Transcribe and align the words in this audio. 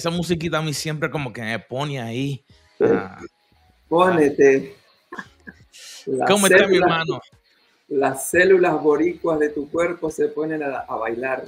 esa 0.00 0.10
musiquita 0.10 0.58
a 0.58 0.62
mí 0.62 0.72
siempre 0.72 1.10
como 1.10 1.32
que 1.32 1.42
me 1.42 1.58
pone 1.58 2.00
ahí. 2.00 2.42
Pónete. 3.88 4.74
¿Cómo 6.26 6.46
está 6.46 6.66
mi 6.66 6.78
hermano? 6.78 7.20
Las 7.88 8.30
células 8.30 8.80
boricuas 8.82 9.38
de 9.38 9.50
tu 9.50 9.70
cuerpo 9.70 10.10
se 10.10 10.28
ponen 10.28 10.62
a, 10.62 10.80
a 10.80 10.96
bailar. 10.96 11.44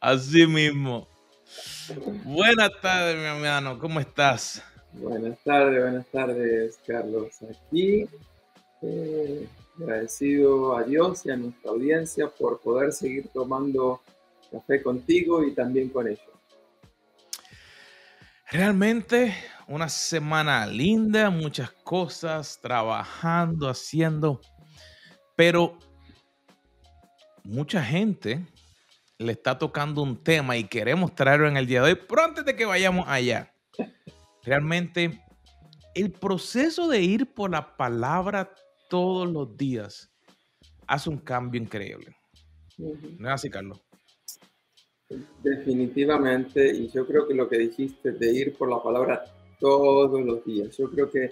Así 0.00 0.46
mismo. 0.46 1.06
Buenas 2.24 2.70
tardes, 2.80 3.16
mi 3.16 3.24
hermano. 3.24 3.78
¿Cómo 3.78 4.00
estás? 4.00 4.62
Buenas 4.92 5.38
tardes, 5.44 5.82
buenas 5.82 6.06
tardes, 6.06 6.78
Carlos. 6.86 7.32
Aquí, 7.42 8.06
eh, 8.80 9.46
agradecido 9.78 10.76
a 10.76 10.84
Dios 10.84 11.26
y 11.26 11.30
a 11.30 11.36
nuestra 11.36 11.72
audiencia 11.72 12.28
por 12.28 12.60
poder 12.60 12.92
seguir 12.92 13.28
tomando 13.34 14.00
café 14.50 14.82
contigo 14.82 15.44
y 15.44 15.52
también 15.52 15.88
con 15.88 16.06
ellos. 16.06 16.20
Realmente 18.50 19.34
una 19.66 19.88
semana 19.88 20.66
linda, 20.66 21.30
muchas 21.30 21.70
cosas, 21.70 22.58
trabajando, 22.60 23.68
haciendo, 23.68 24.40
pero 25.34 25.78
mucha 27.42 27.82
gente 27.82 28.46
le 29.18 29.32
está 29.32 29.58
tocando 29.58 30.02
un 30.02 30.22
tema 30.22 30.56
y 30.56 30.64
queremos 30.64 31.14
traerlo 31.14 31.48
en 31.48 31.56
el 31.56 31.66
día 31.66 31.82
de 31.82 31.92
hoy, 31.92 32.00
pero 32.08 32.24
antes 32.24 32.44
de 32.44 32.54
que 32.54 32.66
vayamos 32.66 33.06
allá, 33.08 33.54
realmente 34.42 35.24
el 35.94 36.12
proceso 36.12 36.88
de 36.88 37.00
ir 37.00 37.32
por 37.32 37.50
la 37.50 37.76
palabra 37.76 38.52
todos 38.90 39.28
los 39.28 39.56
días 39.56 40.10
hace 40.86 41.08
un 41.08 41.18
cambio 41.18 41.60
increíble. 41.60 42.14
¿No 43.18 43.28
es 43.28 43.34
así, 43.34 43.48
Carlos? 43.48 43.83
Definitivamente, 45.42 46.74
y 46.74 46.88
yo 46.88 47.06
creo 47.06 47.26
que 47.26 47.34
lo 47.34 47.48
que 47.48 47.58
dijiste 47.58 48.12
de 48.12 48.32
ir 48.32 48.54
por 48.56 48.70
la 48.70 48.82
palabra 48.82 49.24
todos 49.60 50.20
los 50.22 50.44
días, 50.44 50.76
yo 50.76 50.90
creo 50.90 51.10
que 51.10 51.30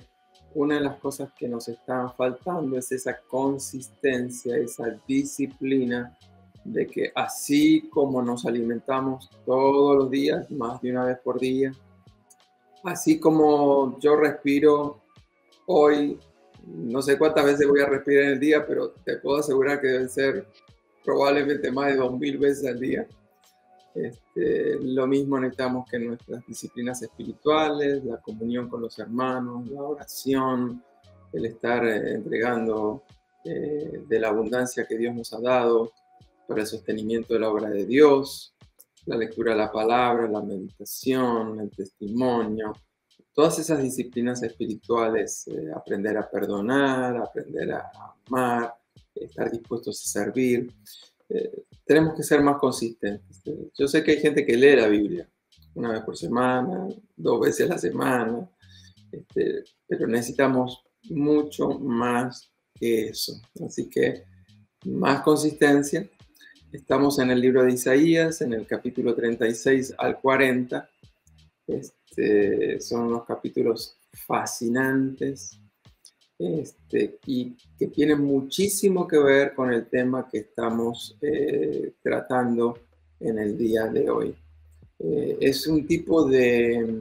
una 0.54 0.76
de 0.76 0.82
las 0.82 0.96
cosas 0.96 1.32
que 1.38 1.48
nos 1.48 1.68
están 1.68 2.14
faltando 2.14 2.76
es 2.78 2.92
esa 2.92 3.18
consistencia, 3.28 4.56
esa 4.56 4.98
disciplina 5.06 6.16
de 6.64 6.86
que 6.86 7.12
así 7.14 7.88
como 7.90 8.22
nos 8.22 8.46
alimentamos 8.46 9.30
todos 9.44 9.96
los 9.96 10.10
días, 10.10 10.50
más 10.50 10.80
de 10.80 10.90
una 10.92 11.06
vez 11.06 11.18
por 11.18 11.40
día, 11.40 11.72
así 12.84 13.18
como 13.18 13.98
yo 13.98 14.16
respiro 14.16 15.00
hoy, 15.66 16.18
no 16.66 17.02
sé 17.02 17.18
cuántas 17.18 17.44
veces 17.44 17.66
voy 17.66 17.80
a 17.80 17.86
respirar 17.86 18.24
en 18.24 18.30
el 18.32 18.40
día, 18.40 18.66
pero 18.66 18.90
te 19.04 19.16
puedo 19.16 19.38
asegurar 19.38 19.80
que 19.80 19.88
deben 19.88 20.08
ser 20.08 20.46
probablemente 21.04 21.70
más 21.70 21.88
de 21.88 21.96
dos 21.96 22.18
mil 22.18 22.38
veces 22.38 22.66
al 22.66 22.78
día. 22.78 23.06
Este, 23.94 24.78
lo 24.80 25.06
mismo 25.06 25.38
necesitamos 25.38 25.88
que 25.90 25.98
nuestras 25.98 26.46
disciplinas 26.46 27.02
espirituales, 27.02 28.04
la 28.04 28.20
comunión 28.20 28.68
con 28.68 28.80
los 28.80 28.98
hermanos, 28.98 29.68
la 29.68 29.82
oración, 29.82 30.82
el 31.32 31.46
estar 31.46 31.84
eh, 31.86 32.14
entregando 32.14 33.04
eh, 33.44 34.04
de 34.06 34.20
la 34.20 34.28
abundancia 34.28 34.86
que 34.86 34.96
Dios 34.96 35.14
nos 35.14 35.32
ha 35.32 35.40
dado, 35.40 35.92
para 36.46 36.60
el 36.60 36.66
sostenimiento 36.66 37.34
de 37.34 37.40
la 37.40 37.50
obra 37.50 37.70
de 37.70 37.86
Dios, 37.86 38.54
la 39.06 39.16
lectura 39.16 39.52
de 39.52 39.58
la 39.58 39.72
palabra, 39.72 40.28
la 40.28 40.42
meditación, 40.42 41.60
el 41.60 41.70
testimonio, 41.70 42.72
todas 43.32 43.58
esas 43.58 43.82
disciplinas 43.82 44.42
espirituales, 44.42 45.46
eh, 45.48 45.70
aprender 45.74 46.16
a 46.18 46.28
perdonar, 46.28 47.16
aprender 47.16 47.72
a 47.72 47.90
amar, 48.26 48.74
estar 49.14 49.50
dispuestos 49.50 50.02
a 50.02 50.20
servir. 50.20 50.72
Eh, 51.34 51.64
tenemos 51.84 52.14
que 52.14 52.22
ser 52.22 52.42
más 52.42 52.58
consistentes. 52.58 53.42
Yo 53.76 53.88
sé 53.88 54.02
que 54.02 54.12
hay 54.12 54.20
gente 54.20 54.44
que 54.44 54.56
lee 54.56 54.76
la 54.76 54.88
Biblia 54.88 55.28
una 55.74 55.92
vez 55.92 56.02
por 56.02 56.16
semana, 56.16 56.86
dos 57.16 57.40
veces 57.40 57.66
a 57.66 57.74
la 57.74 57.78
semana, 57.78 58.50
este, 59.10 59.64
pero 59.86 60.06
necesitamos 60.06 60.84
mucho 61.04 61.70
más 61.70 62.50
que 62.74 63.08
eso. 63.08 63.40
Así 63.64 63.88
que 63.88 64.24
más 64.84 65.22
consistencia, 65.22 66.06
Estamos 66.72 67.18
en 67.18 67.30
el 67.30 67.38
libro 67.38 67.62
de 67.64 67.72
Isaías, 67.74 68.40
en 68.40 68.54
el 68.54 68.66
capítulo 68.66 69.14
36 69.14 69.94
al 69.98 70.18
40. 70.18 70.88
Este, 71.66 72.80
son 72.80 73.08
unos 73.08 73.26
capítulos 73.26 73.98
fascinantes 74.10 75.60
este, 76.42 77.18
y 77.26 77.56
que 77.78 77.86
tienen 77.86 78.20
muchísimo 78.20 79.06
que 79.06 79.18
ver 79.18 79.54
con 79.54 79.72
el 79.72 79.86
tema 79.86 80.28
que 80.28 80.38
estamos 80.38 81.16
eh, 81.20 81.92
tratando 82.02 82.78
en 83.20 83.38
el 83.38 83.56
día 83.56 83.86
de 83.86 84.10
hoy. 84.10 84.34
Eh, 84.98 85.38
es 85.40 85.66
un 85.68 85.86
tipo 85.86 86.24
de, 86.24 87.00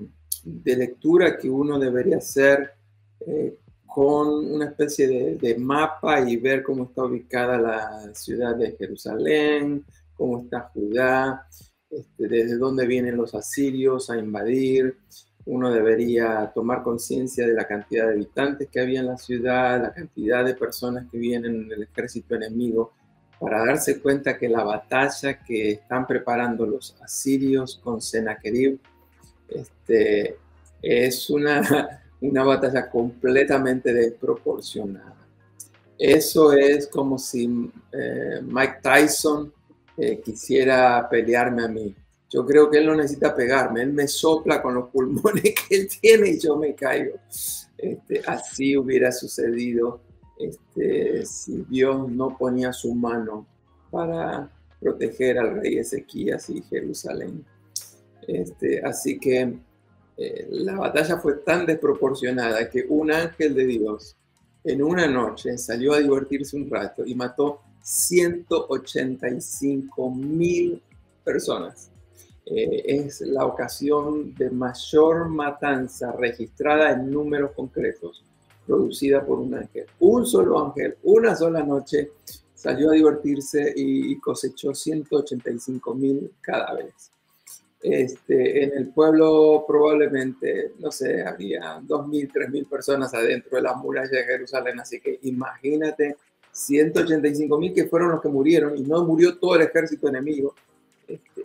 lectura 0.64 1.38
que 1.38 1.50
uno 1.50 1.80
debería 1.80 2.18
hacer 2.18 2.72
eh, 3.26 3.58
con 3.88 4.54
una 4.54 4.66
especie 4.66 5.38
de, 5.40 5.58
mapa 5.58 6.22
y 6.22 6.38
ver 6.38 6.62
cómo 6.62 6.84
está 6.86 7.04
ubicada 7.04 7.60
la 7.60 8.14
ciudad 8.14 8.56
de 8.56 8.76
Jerusalén, 8.78 9.84
cómo 10.14 10.44
está 10.44 10.70
Judá, 10.74 11.48
este, 11.90 12.28
desde 12.28 12.58
dónde 12.58 12.86
vienen 12.86 13.18
los 13.18 13.34
asirios 13.34 14.10
a 14.12 14.18
invadir. 14.18 14.98
Uno 15.46 15.72
debería 15.72 16.52
tomar 16.54 16.84
conciencia 16.84 17.48
de 17.48 17.54
la 17.54 17.68
cantidad 17.68 18.08
de 18.08 18.14
habitantes 18.14 18.70
que 18.70 18.80
había 18.80 19.00
en 19.00 19.08
la 19.08 19.18
ciudad, 19.18 19.82
la 19.82 19.94
cantidad 19.94 20.46
de 20.46 20.56
personas 20.56 21.06
que 21.12 21.18
vienen 21.18 21.64
en 21.64 21.72
el 21.72 21.84
ejército 21.84 22.36
enemigo, 22.36 22.94
para 23.40 23.66
darse 23.66 24.00
cuenta 24.00 24.38
que 24.38 24.48
la 24.48 24.64
batalla 24.64 25.40
que 25.40 25.72
están 25.72 26.06
preparando 26.06 26.66
los 26.66 26.96
asirios 27.02 27.80
con 27.84 28.00
Sennacherib 28.00 28.80
este, 29.50 30.38
es 30.82 31.30
una 31.30 32.02
una 32.22 32.44
batalla 32.44 32.90
completamente 32.90 33.94
desproporcionada. 33.94 35.16
Eso 35.98 36.54
es 36.54 36.88
como 36.88 37.18
si 37.18 37.72
eh, 37.92 38.40
Mike 38.44 38.78
Tyson 38.82 39.52
eh, 39.98 40.22
quisiera 40.24 41.08
pelearme 41.10 41.64
a 41.64 41.68
mí. 41.68 41.96
Yo 42.32 42.46
creo 42.46 42.70
que 42.70 42.78
él 42.78 42.86
no 42.86 42.96
necesita 42.96 43.36
pegarme, 43.36 43.82
él 43.82 43.92
me 43.92 44.08
sopla 44.08 44.62
con 44.62 44.76
los 44.76 44.90
pulmones 44.90 45.44
que 45.68 45.76
él 45.76 45.90
tiene 46.00 46.30
y 46.30 46.40
yo 46.40 46.56
me 46.56 46.74
caigo. 46.74 47.18
Este, 47.78 48.22
así 48.26 48.78
hubiera 48.78 49.12
sucedido 49.12 50.00
este, 50.40 51.26
si 51.26 51.66
Dios 51.70 52.10
no 52.10 52.38
ponía 52.38 52.72
su 52.72 52.96
mano 52.96 53.46
para 53.90 54.50
proteger 54.80 55.40
al 55.40 55.62
rey 55.62 55.78
Ezequías 55.78 56.50
y 56.50 56.62
Jerusalén. 56.62 57.44
Este, 58.28 58.82
así 58.82 59.20
que 59.20 59.58
eh, 60.18 60.48
la 60.52 60.78
batalla 60.78 61.18
fue 61.18 61.34
tan 61.36 61.66
desproporcionada 61.66 62.70
que 62.70 62.86
un 62.88 63.12
ángel 63.12 63.56
de 63.56 63.66
Dios 63.66 64.16
en 64.64 64.82
una 64.82 65.06
noche 65.08 65.58
salió 65.58 65.92
a 65.94 66.00
divertirse 66.00 66.56
un 66.56 66.70
rato 66.70 67.04
y 67.06 67.14
mató 67.16 67.60
185 67.82 70.12
mil 70.12 70.82
personas. 71.24 71.91
Eh, 72.54 72.84
es 73.06 73.22
la 73.22 73.46
ocasión 73.46 74.36
de 74.36 74.50
mayor 74.50 75.30
matanza 75.30 76.12
registrada 76.12 76.92
en 76.92 77.10
números 77.10 77.52
concretos, 77.56 78.26
producida 78.68 79.26
por 79.26 79.40
un 79.40 79.54
ángel. 79.54 79.86
Un 80.02 80.26
solo 80.26 80.66
ángel, 80.66 80.98
una 81.04 81.34
sola 81.34 81.64
noche, 81.64 82.12
salió 82.54 82.90
a 82.90 82.94
divertirse 82.94 83.72
y 83.74 84.20
cosechó 84.20 84.76
185 84.76 85.96
mil 85.96 86.34
cadáveres. 86.42 87.12
Este, 87.82 88.66
en 88.66 88.78
el 88.78 88.90
pueblo 88.90 89.64
probablemente, 89.66 90.74
no 90.80 90.92
sé, 90.92 91.24
había 91.24 91.80
2.000, 91.80 92.32
3.000 92.32 92.70
personas 92.70 93.14
adentro 93.14 93.56
de 93.56 93.64
las 93.64 93.78
murallas 93.78 94.12
de 94.12 94.24
Jerusalén, 94.26 94.78
así 94.82 95.00
que 95.00 95.20
imagínate 95.24 96.18
185.000 96.54 97.74
que 97.74 97.88
fueron 97.88 98.12
los 98.12 98.22
que 98.22 98.28
murieron 98.28 98.78
y 98.78 98.82
no 98.82 99.06
murió 99.06 99.38
todo 99.38 99.56
el 99.56 99.62
ejército 99.62 100.10
enemigo. 100.10 100.54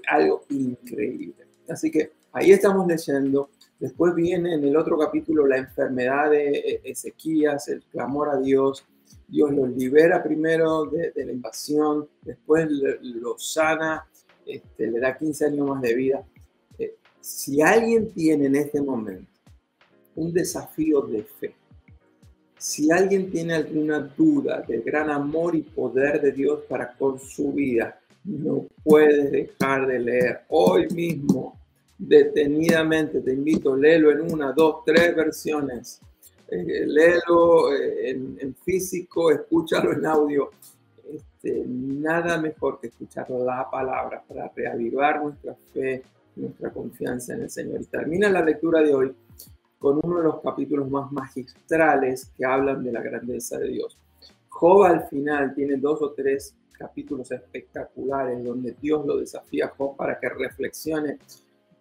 Algo 0.07 0.45
increíble. 0.51 1.47
Así 1.69 1.91
que 1.91 2.13
ahí 2.33 2.53
estamos 2.53 2.87
leyendo. 2.87 3.51
Después 3.79 4.15
viene 4.15 4.55
en 4.55 4.65
el 4.65 4.77
otro 4.77 4.99
capítulo 4.99 5.47
la 5.47 5.59
enfermedad 5.59 6.31
de 6.31 6.81
Ezequías, 6.85 7.69
el 7.69 7.83
clamor 7.85 8.31
a 8.31 8.39
Dios. 8.39 8.85
Dios 9.29 9.53
lo 9.53 9.67
libera 9.67 10.23
primero 10.23 10.85
de, 10.87 11.11
de 11.11 11.27
la 11.27 11.33
invasión, 11.33 12.09
después 12.23 12.69
lo 12.71 13.37
sana 13.39 14.07
este, 14.47 14.87
le 14.87 15.01
da 15.01 15.19
15 15.19 15.47
años 15.47 15.69
más 15.69 15.83
de 15.83 15.95
vida. 15.95 16.25
Eh, 16.79 16.95
si 17.21 17.61
alguien 17.61 18.13
tiene 18.13 18.47
en 18.47 18.57
este 18.57 18.81
momento 18.81 19.29
un 20.15 20.33
desafío 20.33 21.03
de 21.03 21.25
fe, 21.25 21.55
si 22.57 22.91
alguien 22.91 23.31
tiene 23.31 23.55
alguna 23.55 23.99
duda 24.01 24.63
del 24.67 24.83
gran 24.83 25.11
amor 25.11 25.57
y 25.57 25.63
poder 25.63 26.21
de 26.21 26.33
Dios 26.33 26.61
para 26.69 26.93
con 26.93 27.19
su 27.19 27.53
vida, 27.53 28.01
no 28.27 28.67
puedes 28.83 29.31
dejar 29.31 29.87
de 29.87 29.99
leer 29.99 30.41
hoy 30.49 30.89
mismo, 30.89 31.59
detenidamente, 31.97 33.21
te 33.21 33.33
invito, 33.33 33.77
léelo 33.77 34.11
en 34.11 34.33
una, 34.33 34.53
dos, 34.53 34.85
tres 34.85 35.15
versiones. 35.15 36.01
Eh, 36.49 36.85
léelo 36.87 37.73
eh, 37.75 38.11
en, 38.11 38.55
físico, 38.57 39.31
escúchalo 39.31 39.93
en 39.93 40.07
audio. 40.07 40.51
Este, 41.13 41.65
nada 41.67 42.39
mejor 42.39 42.81
que 42.81 42.89
escuchar 42.89 43.31
la 43.31 43.69
palabra 43.71 44.23
para 44.27 44.51
reavivar 44.55 45.23
nuestra 45.23 45.55
fe 45.73 46.03
nuestra 46.37 46.71
confianza 46.71 47.35
en 47.35 47.43
el 47.43 47.51
Señor. 47.51 47.81
Y 47.81 47.87
termina 47.87 48.29
la 48.29 48.43
lectura 48.43 48.83
de 48.83 48.95
hoy 48.95 49.15
con 49.79 50.01
uno 50.03 50.19
de 50.19 50.25
los 50.25 50.41
capítulos 50.41 50.91
más 50.91 51.11
magistrales 51.13 52.31
que 52.37 52.45
hablan 52.45 52.83
de 52.83 52.93
la 52.93 53.03
grandeza 53.03 53.59
de 53.59 53.69
Dios. 53.69 53.97
Job 54.49 54.85
al 54.85 55.09
final 55.09 55.55
tiene 55.55 55.77
dos 55.77 56.01
o 56.03 56.13
tres 56.13 56.55
capítulos 56.77 57.31
espectaculares 57.31 58.43
donde 58.45 58.75
Dios 58.81 59.05
lo 59.07 59.19
desafía 59.19 59.67
a 59.67 59.69
Job 59.69 59.97
para 59.97 60.19
que 60.19 60.29
reflexione, 60.29 61.19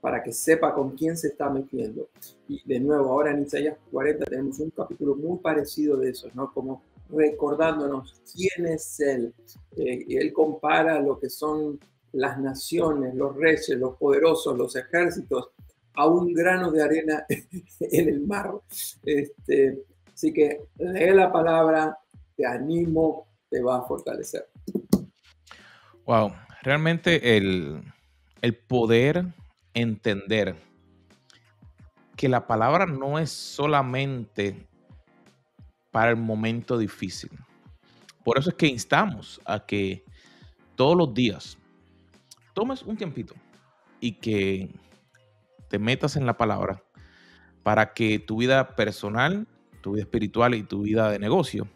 para 0.02 0.22
que 0.22 0.32
sepa 0.32 0.74
con 0.74 0.96
quién 0.96 1.18
se 1.18 1.30
está 1.30 1.50
metiendo. 1.50 2.10
Y 2.48 2.62
de 2.66 2.80
nuevo, 2.80 3.10
ahora 3.10 3.32
en 3.32 3.44
Isaías 3.44 3.78
40 3.92 4.26
tenemos 4.26 4.60
un 4.60 4.70
capítulo 4.72 5.16
muy 5.16 5.40
parecido 5.40 5.98
de 5.98 6.10
eso, 6.10 6.30
¿no? 6.34 6.54
Como 6.54 6.84
recordándonos 7.10 8.22
quién 8.34 8.68
es 8.68 9.00
Él. 9.00 9.34
Eh, 9.76 10.06
él 10.10 10.34
compara 10.34 11.00
lo 11.00 11.20
que 11.20 11.30
son 11.30 11.80
las 12.14 12.40
naciones, 12.40 13.14
los 13.14 13.36
reyes, 13.36 13.70
los 13.78 13.98
poderosos, 13.98 14.58
los 14.58 14.76
ejércitos, 14.76 15.50
a 15.96 16.08
un 16.08 16.34
grano 16.34 16.72
de 16.72 16.84
arena 16.84 17.26
en 17.80 18.10
el 18.10 18.22
mar. 18.22 18.54
Este, 19.04 19.84
así 20.14 20.32
que 20.32 20.62
lee 20.78 21.14
la 21.14 21.32
palabra, 21.32 21.98
te 22.36 22.46
animo, 22.46 23.28
va 23.62 23.78
a 23.78 23.82
fortalecer. 23.84 24.50
Wow, 26.06 26.34
realmente 26.62 27.38
el, 27.38 27.82
el 28.42 28.56
poder 28.56 29.26
entender 29.74 30.56
que 32.16 32.30
la 32.30 32.48
palabra 32.48 32.86
no 32.86 33.20
es 33.20 33.32
solamente 33.32 34.68
para 35.92 36.12
el 36.12 36.18
momento 36.18 36.78
difícil. 36.78 37.32
Por 38.24 38.38
eso 38.38 38.50
es 38.50 38.56
que 38.56 38.68
instamos 38.68 39.40
a 39.46 39.66
que 39.66 40.04
todos 40.76 40.98
los 40.98 41.14
días 41.14 41.58
tomes 42.54 42.84
un 42.84 42.98
tiempito 42.98 43.34
y 44.00 44.14
que 44.14 44.70
te 45.70 45.80
metas 45.80 46.16
en 46.16 46.26
la 46.26 46.38
palabra 46.38 46.84
para 47.64 47.94
que 47.94 48.20
tu 48.20 48.38
vida 48.38 48.76
personal, 48.76 49.48
tu 49.82 49.94
vida 49.94 50.04
espiritual 50.04 50.56
y 50.56 50.64
tu 50.64 50.82
vida 50.82 51.10
de 51.12 51.20
negocio 51.20 51.68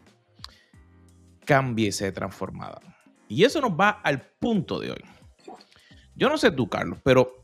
cambie 1.50 1.88
y 1.88 1.92
sea 1.92 2.12
transformada. 2.12 2.80
Y 3.26 3.42
eso 3.42 3.60
nos 3.60 3.72
va 3.72 3.90
al 3.90 4.20
punto 4.20 4.78
de 4.78 4.92
hoy. 4.92 5.04
Yo 6.14 6.28
no 6.28 6.38
sé 6.38 6.52
tú, 6.52 6.68
Carlos, 6.68 7.00
pero 7.02 7.42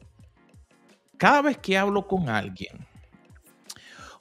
cada 1.17 1.43
vez 1.43 1.59
que 1.59 1.77
hablo 1.77 2.07
con 2.07 2.29
alguien, 2.29 2.87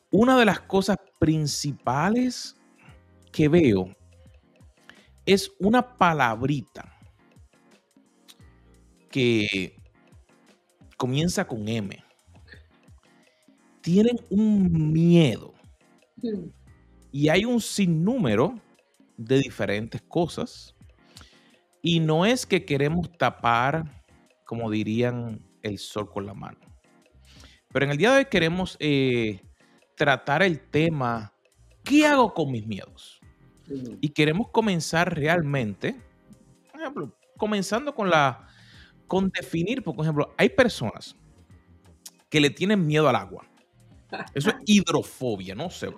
una 0.09 0.39
de 0.39 0.45
las 0.45 0.59
cosas 0.61 0.97
principales 1.19 2.55
que 3.31 3.47
veo 3.47 3.95
es 5.23 5.51
una 5.59 5.95
palabrita 5.95 6.91
que 9.11 9.77
comienza 10.97 11.45
con 11.45 11.67
M. 11.67 12.03
Tienen 13.81 14.17
un 14.31 14.91
miedo. 14.91 15.53
Y 17.11 17.29
hay 17.29 17.45
un 17.45 17.61
sinnúmero 17.61 18.59
de 19.17 19.39
diferentes 19.39 20.01
cosas. 20.01 20.75
Y 21.81 22.00
no 22.00 22.25
es 22.25 22.45
que 22.45 22.65
queremos 22.65 23.12
tapar, 23.17 24.03
como 24.45 24.69
dirían, 24.71 25.39
el 25.62 25.77
sol 25.77 26.09
con 26.09 26.25
la 26.25 26.33
mano. 26.33 26.59
Pero 27.71 27.85
en 27.85 27.91
el 27.91 27.97
día 27.97 28.12
de 28.12 28.19
hoy 28.19 28.25
queremos 28.25 28.77
eh, 28.79 29.41
tratar 29.95 30.44
el 30.44 30.59
tema, 30.59 31.33
¿qué 31.83 32.07
hago 32.07 32.33
con 32.33 32.51
mis 32.51 32.65
miedos? 32.65 33.19
Y 34.00 34.09
queremos 34.09 34.50
comenzar 34.51 35.15
realmente, 35.15 35.95
por 36.71 36.81
ejemplo, 36.81 37.18
comenzando 37.38 37.94
con 37.95 38.09
la, 38.09 38.47
con 39.07 39.29
definir, 39.29 39.83
por 39.83 40.00
ejemplo, 40.00 40.33
hay 40.38 40.50
personas 40.50 41.15
que 42.29 42.39
le 42.39 42.50
tienen 42.50 42.85
miedo 42.85 43.09
al 43.09 43.15
agua. 43.15 43.45
Eso 44.33 44.50
es 44.50 44.56
hidrofobia, 44.65 45.56
no 45.56 45.69
sé. 45.69 45.89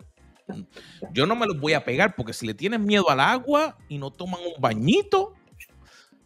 Yo 1.13 1.25
no 1.25 1.35
me 1.35 1.45
los 1.45 1.59
voy 1.59 1.73
a 1.73 1.83
pegar 1.83 2.15
porque 2.15 2.33
si 2.33 2.45
le 2.45 2.53
tienen 2.53 2.83
miedo 2.85 3.09
al 3.09 3.19
agua 3.19 3.77
y 3.89 3.97
no 3.97 4.11
toman 4.11 4.41
un 4.41 4.61
bañito, 4.61 5.33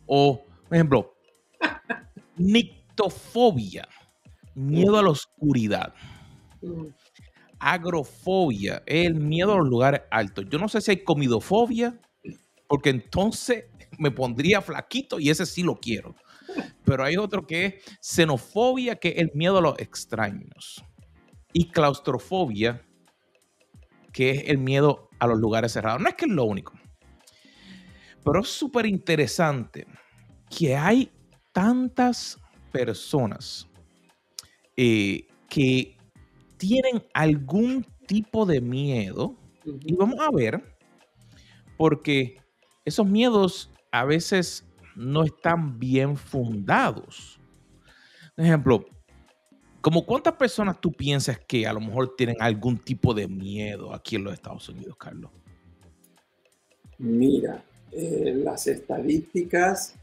o, 0.06 0.44
por 0.68 0.76
ejemplo, 0.76 1.16
nictofobia, 2.38 3.88
miedo 4.56 4.98
a 4.98 5.04
la 5.04 5.10
oscuridad 5.10 5.94
agrofobia, 7.62 8.82
el 8.88 9.16
miedo 9.16 9.54
a 9.54 9.58
los 9.58 9.70
lugares 9.70 10.02
altos. 10.10 10.46
Yo 10.50 10.58
no 10.58 10.68
sé 10.68 10.82
si 10.82 10.92
hay 10.92 11.04
comidofobia, 11.04 12.00
porque 12.68 12.90
entonces 12.90 13.66
me 14.00 14.10
pondría 14.10 14.62
flaquito 14.62 15.20
y 15.20 15.30
ese 15.30 15.46
sí 15.46 15.62
lo 15.62 15.76
quiero. 15.76 16.16
Pero 16.84 17.04
hay 17.04 17.18
otro 17.18 17.46
que 17.46 17.66
es 17.66 17.74
xenofobia, 18.02 18.96
que 18.96 19.10
es 19.10 19.18
el 19.20 19.32
miedo 19.36 19.60
a 19.60 19.62
los 19.62 19.80
extraños. 19.80 20.84
Y 21.54 21.70
claustrofobia, 21.70 22.82
que 24.12 24.32
es 24.32 24.44
el 24.50 24.58
miedo 24.58 25.10
a 25.20 25.28
los 25.28 25.40
lugares 25.40 25.74
cerrados. 25.74 26.02
No 26.02 26.10
es 26.10 26.16
que 26.16 26.26
es 26.26 26.32
lo 26.32 26.44
único. 26.46 26.74
Pero 28.24 28.42
es 28.42 28.50
súper 28.50 28.86
interesante 28.86 29.88
que 30.50 30.76
hay 30.76 31.12
tantas 31.52 32.40
personas 32.72 33.68
eh, 34.78 35.28
que 35.50 35.98
tienen 36.58 37.04
algún 37.14 37.86
tipo 38.08 38.46
de 38.46 38.62
miedo 38.62 39.36
y 39.64 39.96
vamos 39.96 40.20
a 40.20 40.32
ver, 40.32 40.78
porque 41.78 42.38
esos 42.86 43.06
miedos 43.06 43.72
a 43.92 44.06
veces 44.06 44.66
no 44.96 45.24
están 45.24 45.80
bien 45.80 46.18
fundados. 46.18 47.40
Por 48.36 48.46
ejemplo, 48.46 48.86
como 49.82 50.06
cuántas 50.06 50.36
personas 50.36 50.80
tú 50.80 50.92
piensas 50.92 51.40
que 51.40 51.66
a 51.68 51.74
lo 51.74 51.82
mejor 51.82 52.16
tienen 52.16 52.38
algún 52.40 52.78
tipo 52.78 53.14
de 53.14 53.28
miedo 53.28 53.94
aquí 53.94 54.16
en 54.16 54.24
los 54.24 54.34
Estados 54.34 54.70
Unidos, 54.70 54.96
Carlos? 54.98 55.32
Mira, 57.00 57.64
eh, 57.92 58.34
las 58.44 58.68
estadísticas 58.68 59.96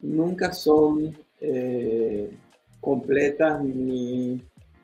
nunca 0.00 0.52
son 0.52 1.16
eh, 1.40 2.30
completas 2.80 3.62
ni 3.62 4.40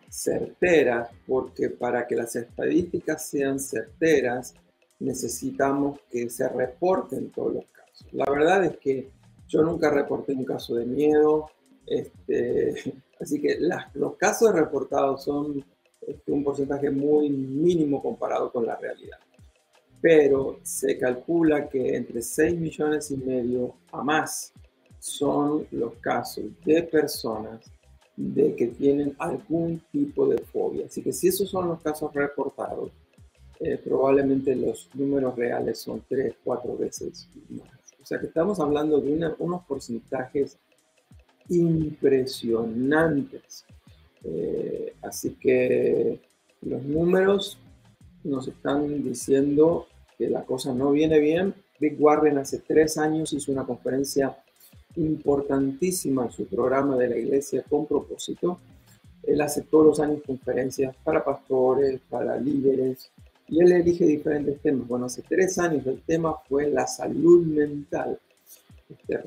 certeras, 0.08 1.08
porque 1.26 1.70
para 1.70 2.06
que 2.06 2.16
las 2.16 2.36
estadísticas 2.36 3.26
sean 3.26 3.58
certeras 3.60 4.54
necesitamos 4.98 6.00
que 6.10 6.28
se 6.28 6.48
reporten 6.48 7.30
todos 7.30 7.54
los 7.54 7.64
casos. 7.66 8.06
La 8.12 8.30
verdad 8.30 8.64
es 8.64 8.76
que 8.78 9.10
yo 9.48 9.62
nunca 9.62 9.90
reporté 9.90 10.32
un 10.32 10.44
caso 10.44 10.74
de 10.74 10.84
miedo, 10.84 11.50
este, 11.86 12.94
así 13.20 13.40
que 13.40 13.58
los 13.94 14.16
casos 14.16 14.52
reportados 14.52 15.24
son 15.24 15.64
este, 16.06 16.32
un 16.32 16.42
porcentaje 16.42 16.90
muy 16.90 17.30
mínimo 17.30 18.02
comparado 18.02 18.50
con 18.50 18.66
la 18.66 18.76
realidad. 18.76 19.18
Pero 20.00 20.58
se 20.62 20.98
calcula 20.98 21.68
que 21.68 21.96
entre 21.96 22.22
6 22.22 22.58
millones 22.58 23.10
y 23.12 23.16
medio 23.16 23.74
a 23.92 24.02
más 24.02 24.52
son 24.98 25.66
los 25.70 25.94
casos 25.94 26.44
de 26.64 26.82
personas 26.82 27.70
de 28.16 28.54
que 28.54 28.68
tienen 28.68 29.14
algún 29.18 29.80
tipo 29.90 30.26
de 30.26 30.38
fobia. 30.38 30.86
Así 30.86 31.02
que 31.02 31.12
si 31.12 31.28
esos 31.28 31.48
son 31.48 31.68
los 31.68 31.80
casos 31.80 32.12
reportados, 32.12 32.90
eh, 33.60 33.78
probablemente 33.78 34.56
los 34.56 34.90
números 34.94 35.36
reales 35.36 35.78
son 35.78 36.02
tres, 36.08 36.34
cuatro 36.42 36.76
veces 36.76 37.28
más. 37.48 37.68
O 38.00 38.04
sea 38.04 38.18
que 38.18 38.26
estamos 38.26 38.58
hablando 38.58 39.00
de 39.00 39.34
unos 39.38 39.62
porcentajes 39.64 40.58
impresionantes. 41.48 43.64
Eh, 44.24 44.94
así 45.02 45.36
que 45.40 46.20
los 46.62 46.82
números 46.84 47.58
nos 48.24 48.48
están 48.48 49.02
diciendo 49.02 49.86
que 50.16 50.28
la 50.28 50.44
cosa 50.44 50.72
no 50.72 50.92
viene 50.92 51.18
bien. 51.18 51.54
Big 51.80 51.96
Warren 51.98 52.38
hace 52.38 52.58
tres 52.58 52.96
años 52.98 53.32
hizo 53.32 53.50
una 53.50 53.64
conferencia 53.64 54.36
importantísima 54.96 56.26
en 56.26 56.30
su 56.30 56.46
programa 56.46 56.96
de 56.96 57.08
la 57.08 57.16
iglesia 57.16 57.64
con 57.68 57.86
propósito. 57.86 58.58
Él 59.22 59.40
hace 59.40 59.62
todos 59.62 59.86
los 59.86 60.00
años 60.00 60.20
conferencias 60.26 60.94
para 61.02 61.24
pastores, 61.24 62.00
para 62.08 62.36
líderes, 62.36 63.10
y 63.48 63.60
él 63.60 63.72
elige 63.72 64.04
diferentes 64.04 64.60
temas. 64.60 64.88
Bueno, 64.88 65.06
hace 65.06 65.22
tres 65.22 65.58
años 65.58 65.86
el 65.86 66.00
tema 66.02 66.36
fue 66.48 66.70
la 66.70 66.86
salud 66.86 67.46
mental, 67.46 68.18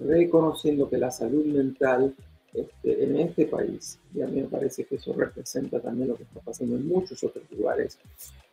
reconociendo 0.08 0.90
que 0.90 0.98
la 0.98 1.12
salud 1.12 1.46
mental 1.46 2.14
este, 2.54 3.04
en 3.04 3.20
este 3.20 3.46
país, 3.46 4.00
y 4.14 4.22
a 4.22 4.28
mí 4.28 4.42
me 4.42 4.48
parece 4.48 4.86
que 4.86 4.96
eso 4.96 5.14
representa 5.14 5.80
también 5.80 6.10
lo 6.10 6.16
que 6.16 6.24
está 6.24 6.40
pasando 6.40 6.76
en 6.76 6.88
muchos 6.88 7.24
otros 7.24 7.44
lugares, 7.52 7.98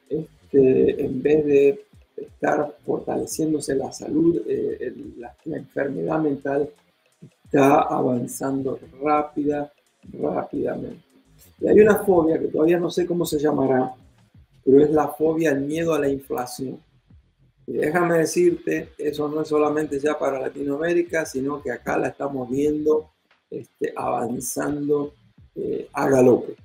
este, 0.09 1.05
en 1.05 1.23
vez 1.23 1.47
de 1.47 1.85
estar 2.17 2.77
fortaleciéndose 2.85 3.75
la 3.75 3.93
salud, 3.93 4.43
eh, 4.47 4.93
la, 5.19 5.35
la 5.45 5.57
enfermedad 5.57 6.19
mental 6.21 6.69
está 7.45 7.83
avanzando 7.83 8.79
rápida, 9.03 9.73
rápidamente. 10.13 11.03
Y 11.61 11.69
hay 11.69 11.81
una 11.81 11.97
fobia 11.97 12.39
que 12.39 12.49
todavía 12.49 12.79
no 12.79 12.91
sé 12.91 13.07
cómo 13.07 13.25
se 13.25 13.39
llamará, 13.39 13.95
pero 14.65 14.83
es 14.83 14.91
la 14.91 15.09
fobia 15.09 15.51
al 15.51 15.61
miedo 15.61 15.95
a 15.95 15.99
la 16.01 16.09
inflación. 16.09 16.79
Déjame 17.81 18.19
decirte, 18.19 18.93
eso 18.99 19.29
no 19.29 19.43
es 19.43 19.49
solamente 19.49 19.99
ya 19.99 20.19
para 20.19 20.39
Latinoamérica, 20.39 21.25
sino 21.25 21.63
que 21.63 21.71
acá 21.71 21.97
la 21.97 22.09
estamos 22.09 22.49
viendo 22.51 23.11
este, 23.51 23.93
avanzando 23.97 25.15
eh, 25.55 25.89
a 25.93 26.09
galope. 26.09 26.57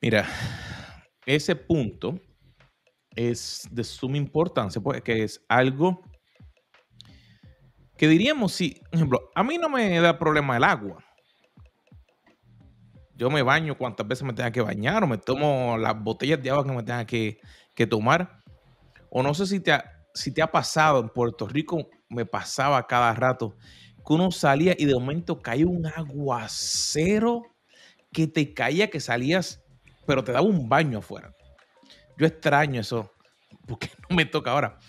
Mira, 0.00 0.26
ese 1.24 1.56
punto 1.56 2.18
es 3.14 3.66
de 3.70 3.84
suma 3.84 4.16
importancia 4.16 4.80
porque 4.80 5.22
es 5.22 5.44
algo 5.48 6.02
que 7.96 8.08
diríamos 8.08 8.52
si, 8.52 8.80
por 8.90 8.94
ejemplo, 8.94 9.30
a 9.34 9.44
mí 9.44 9.56
no 9.56 9.68
me 9.68 10.00
da 10.00 10.18
problema 10.18 10.56
el 10.56 10.64
agua. 10.64 11.04
Yo 13.16 13.30
me 13.30 13.42
baño 13.42 13.78
cuantas 13.78 14.06
veces 14.06 14.24
me 14.24 14.32
tenga 14.32 14.50
que 14.50 14.60
bañar 14.60 15.04
o 15.04 15.06
me 15.06 15.18
tomo 15.18 15.78
las 15.78 16.02
botellas 16.02 16.42
de 16.42 16.50
agua 16.50 16.64
que 16.64 16.72
me 16.72 16.82
tenga 16.82 17.06
que, 17.06 17.86
tomar. 17.88 18.42
O 19.16 19.22
no 19.22 19.32
sé 19.32 19.46
si 19.46 19.60
te, 19.60 19.70
ha, 20.42 20.50
pasado 20.50 20.98
en 20.98 21.08
Puerto 21.08 21.46
Rico, 21.46 21.88
me 22.08 22.26
pasaba 22.26 22.84
cada 22.84 23.14
rato 23.14 23.56
que 24.04 24.12
uno 24.12 24.32
salía 24.32 24.74
y 24.76 24.86
de 24.86 24.94
momento 24.94 25.40
caía 25.40 25.68
un 25.68 25.86
aguacero 25.86 27.42
que 28.12 28.26
te 28.26 28.52
caía, 28.52 28.90
que 28.90 28.98
salías, 28.98 29.62
pero 30.04 30.24
te 30.24 30.32
daba 30.32 30.44
un 30.44 30.68
baño 30.68 30.98
afuera. 30.98 31.32
Yo 32.18 32.26
extraño 32.26 32.80
eso, 32.80 33.12
porque 33.68 33.88
no 34.10 34.16
me 34.16 34.26
toca 34.26 34.50
ahora. 34.50 34.80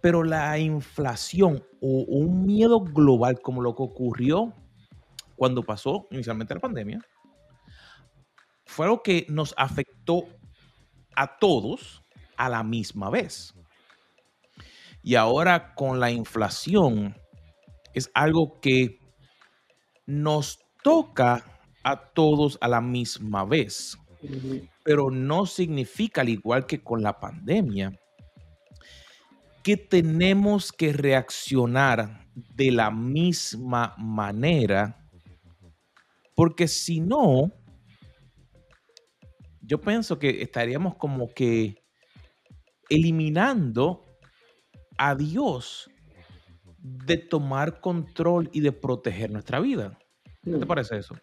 Pero 0.00 0.24
la 0.24 0.58
inflación 0.58 1.62
o 1.82 2.04
un 2.08 2.46
miedo 2.46 2.80
global 2.80 3.38
como 3.42 3.60
lo 3.60 3.74
que 3.74 3.82
ocurrió 3.82 4.54
cuando 5.36 5.62
pasó 5.62 6.06
inicialmente 6.10 6.54
la 6.54 6.60
pandemia, 6.60 7.00
fue 8.64 8.86
algo 8.86 9.02
que 9.02 9.26
nos 9.28 9.52
afectó 9.58 10.24
a 11.14 11.36
todos 11.36 12.01
a 12.42 12.48
la 12.48 12.64
misma 12.64 13.08
vez. 13.08 13.54
Y 15.00 15.14
ahora 15.14 15.74
con 15.74 16.00
la 16.00 16.10
inflación 16.10 17.16
es 17.94 18.10
algo 18.14 18.60
que 18.60 18.98
nos 20.06 20.58
toca 20.82 21.44
a 21.84 22.12
todos 22.12 22.58
a 22.60 22.66
la 22.66 22.80
misma 22.80 23.44
vez. 23.44 23.96
Pero 24.82 25.10
no 25.10 25.46
significa, 25.46 26.22
al 26.22 26.30
igual 26.30 26.66
que 26.66 26.82
con 26.82 27.00
la 27.00 27.20
pandemia, 27.20 27.92
que 29.62 29.76
tenemos 29.76 30.72
que 30.72 30.92
reaccionar 30.92 32.26
de 32.34 32.72
la 32.72 32.90
misma 32.90 33.94
manera, 33.98 35.08
porque 36.34 36.66
si 36.66 37.00
no, 37.00 37.52
yo 39.60 39.80
pienso 39.80 40.18
que 40.18 40.42
estaríamos 40.42 40.96
como 40.96 41.28
que 41.28 41.81
eliminando 42.88 44.04
a 44.98 45.14
Dios 45.14 45.90
de 46.82 47.16
tomar 47.16 47.80
control 47.80 48.50
y 48.52 48.60
de 48.60 48.72
proteger 48.72 49.30
nuestra 49.30 49.60
vida. 49.60 49.98
¿Qué 50.42 50.52
te 50.52 50.66
parece 50.66 50.98
eso? 50.98 51.14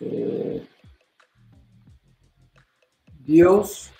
Eh, 0.00 0.66
Dios, 3.20 3.90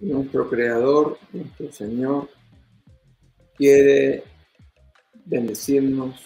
nuestro 0.00 0.48
Creador, 0.48 1.18
nuestro 1.32 1.72
Señor, 1.72 2.30
quiere 3.56 4.24
bendecirnos 5.26 6.20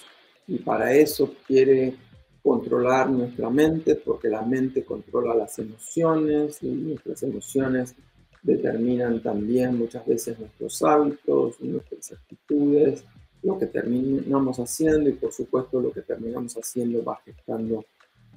y 0.46 0.58
para 0.58 0.92
eso 0.92 1.34
quiere 1.46 1.96
controlar 2.42 3.08
nuestra 3.10 3.48
mente, 3.48 3.96
porque 3.96 4.28
la 4.28 4.42
mente 4.42 4.84
controla 4.84 5.34
las 5.34 5.58
emociones 5.58 6.62
y 6.62 6.68
nuestras 6.68 7.22
emociones 7.22 7.96
determinan 8.44 9.20
también 9.20 9.76
muchas 9.76 10.06
veces 10.06 10.38
nuestros 10.38 10.80
hábitos, 10.82 11.60
nuestras 11.60 12.12
actitudes, 12.12 13.02
lo 13.42 13.58
que 13.58 13.66
terminamos 13.66 14.58
haciendo 14.58 15.10
y 15.10 15.14
por 15.14 15.32
supuesto 15.32 15.80
lo 15.80 15.90
que 15.90 16.02
terminamos 16.02 16.54
haciendo 16.54 17.02
va 17.02 17.20
gestando 17.24 17.84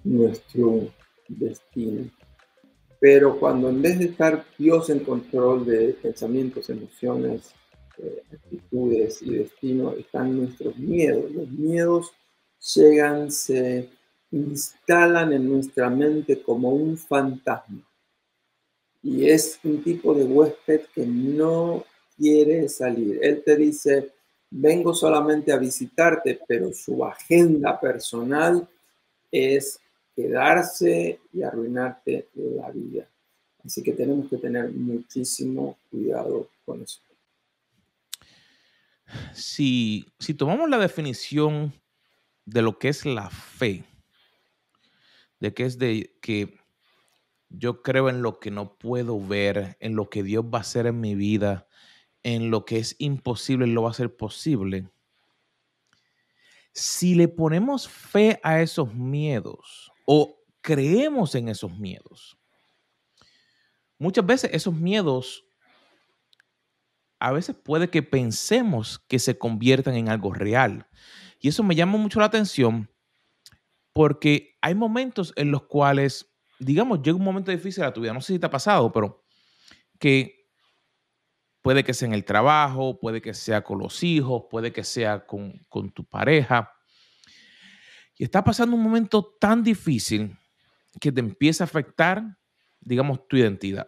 nuestro 0.03 0.87
destino. 1.27 2.09
Pero 2.99 3.39
cuando 3.39 3.69
en 3.69 3.81
vez 3.81 3.99
de 3.99 4.05
estar 4.05 4.43
Dios 4.57 4.89
en 4.89 5.01
control 5.01 5.65
de 5.65 5.95
pensamientos, 6.01 6.69
emociones, 6.69 7.53
eh, 7.99 8.23
actitudes 8.31 9.21
y 9.21 9.35
destino, 9.35 9.93
están 9.93 10.37
nuestros 10.37 10.77
miedos. 10.77 11.31
Los 11.31 11.49
miedos 11.49 12.11
llegan, 12.75 13.31
se 13.31 13.89
instalan 14.31 15.33
en 15.33 15.49
nuestra 15.49 15.89
mente 15.89 16.41
como 16.41 16.69
un 16.69 16.97
fantasma. 16.97 17.86
Y 19.07 19.29
es 19.29 19.57
un 19.63 19.81
tipo 19.81 20.13
de 20.13 20.25
huésped 20.25 20.81
que 20.93 21.05
no 21.05 21.85
quiere 22.17 22.67
salir. 22.67 23.17
Él 23.21 23.41
te 23.41 23.55
dice, 23.55 24.11
vengo 24.49 24.93
solamente 24.93 25.53
a 25.53 25.57
visitarte, 25.57 26.41
pero 26.45 26.73
su 26.73 27.05
agenda 27.05 27.79
personal 27.79 28.67
es 29.31 29.79
quedarse 30.13 31.21
y 31.31 31.41
arruinarte 31.41 32.27
la 32.35 32.69
vida. 32.69 33.07
Así 33.63 33.81
que 33.81 33.93
tenemos 33.93 34.29
que 34.29 34.39
tener 34.39 34.71
muchísimo 34.73 35.77
cuidado 35.89 36.49
con 36.65 36.81
eso. 36.81 36.99
Si, 39.33 40.05
si 40.19 40.33
tomamos 40.33 40.69
la 40.69 40.79
definición 40.79 41.71
de 42.43 42.61
lo 42.61 42.77
que 42.77 42.89
es 42.89 43.05
la 43.05 43.29
fe, 43.29 43.85
de 45.39 45.53
que 45.53 45.63
es 45.63 45.77
de 45.77 46.11
que 46.19 46.57
yo 47.49 47.81
creo 47.81 48.09
en 48.09 48.21
lo 48.21 48.39
que 48.39 48.51
no 48.51 48.77
puedo 48.77 49.19
ver, 49.19 49.77
en 49.79 49.95
lo 49.95 50.09
que 50.09 50.23
Dios 50.23 50.45
va 50.45 50.59
a 50.59 50.61
hacer 50.61 50.87
en 50.87 50.99
mi 50.99 51.15
vida, 51.15 51.67
en 52.23 52.51
lo 52.51 52.65
que 52.65 52.77
es 52.79 52.95
imposible, 52.99 53.67
lo 53.67 53.83
va 53.83 53.89
a 53.89 53.91
hacer 53.91 54.15
posible. 54.15 54.89
Si 56.73 57.15
le 57.15 57.27
ponemos 57.27 57.87
fe 57.87 58.39
a 58.43 58.61
esos 58.61 58.93
miedos 58.93 59.91
o 60.05 60.39
creemos 60.61 61.35
en 61.35 61.47
esos 61.47 61.77
miedos, 61.77 62.37
muchas 63.97 64.25
veces 64.25 64.51
esos 64.53 64.75
miedos, 64.75 65.45
a 67.19 67.31
veces 67.31 67.55
puede 67.55 67.89
que 67.89 68.03
pensemos 68.03 68.99
que 69.07 69.17
se 69.17 69.37
conviertan 69.37 69.95
en 69.95 70.09
algo 70.09 70.33
real. 70.33 70.87
Y 71.39 71.47
eso 71.47 71.63
me 71.63 71.75
llama 71.75 71.97
mucho 71.97 72.19
la 72.19 72.27
atención 72.27 72.91
porque 73.97 74.55
hay 74.61 74.75
momentos 74.75 75.33
en 75.37 75.49
los 75.49 75.63
cuales, 75.63 76.31
digamos, 76.59 77.01
llega 77.01 77.17
un 77.17 77.23
momento 77.23 77.51
difícil 77.51 77.83
a 77.83 77.93
tu 77.93 78.01
vida, 78.01 78.13
no 78.13 78.21
sé 78.21 78.33
si 78.33 78.39
te 78.39 78.45
ha 78.45 78.49
pasado, 78.49 78.91
pero 78.91 79.23
que 79.99 80.47
puede 81.61 81.83
que 81.83 81.93
sea 81.93 82.07
en 82.07 82.13
el 82.13 82.25
trabajo, 82.25 82.99
puede 82.99 83.21
que 83.21 83.33
sea 83.33 83.63
con 83.63 83.79
los 83.79 84.03
hijos, 84.03 84.43
puede 84.49 84.71
que 84.71 84.83
sea 84.83 85.25
con, 85.25 85.59
con 85.69 85.91
tu 85.91 86.05
pareja. 86.05 86.71
Y 88.17 88.23
está 88.23 88.43
pasando 88.43 88.75
un 88.75 88.81
momento 88.81 89.35
tan 89.39 89.63
difícil 89.63 90.37
que 90.99 91.11
te 91.11 91.19
empieza 91.19 91.63
a 91.63 91.65
afectar, 91.65 92.23
digamos, 92.79 93.27
tu 93.27 93.37
identidad. 93.37 93.87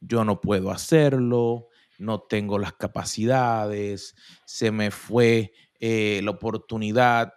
Yo 0.00 0.24
no 0.24 0.40
puedo 0.40 0.70
hacerlo, 0.70 1.68
no 1.98 2.22
tengo 2.22 2.58
las 2.58 2.72
capacidades, 2.72 4.14
se 4.46 4.70
me 4.70 4.90
fue 4.90 5.52
eh, 5.78 6.20
la 6.24 6.32
oportunidad. 6.32 7.34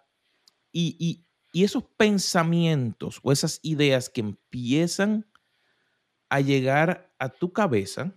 Y, 0.71 0.95
y, 0.99 1.26
y 1.57 1.63
esos 1.63 1.85
pensamientos 1.97 3.19
o 3.23 3.31
esas 3.31 3.59
ideas 3.63 4.09
que 4.11 4.21
empiezan 4.21 5.25
a 6.29 6.39
llegar 6.39 7.11
a 7.17 7.29
tu 7.29 7.51
cabeza, 7.51 8.13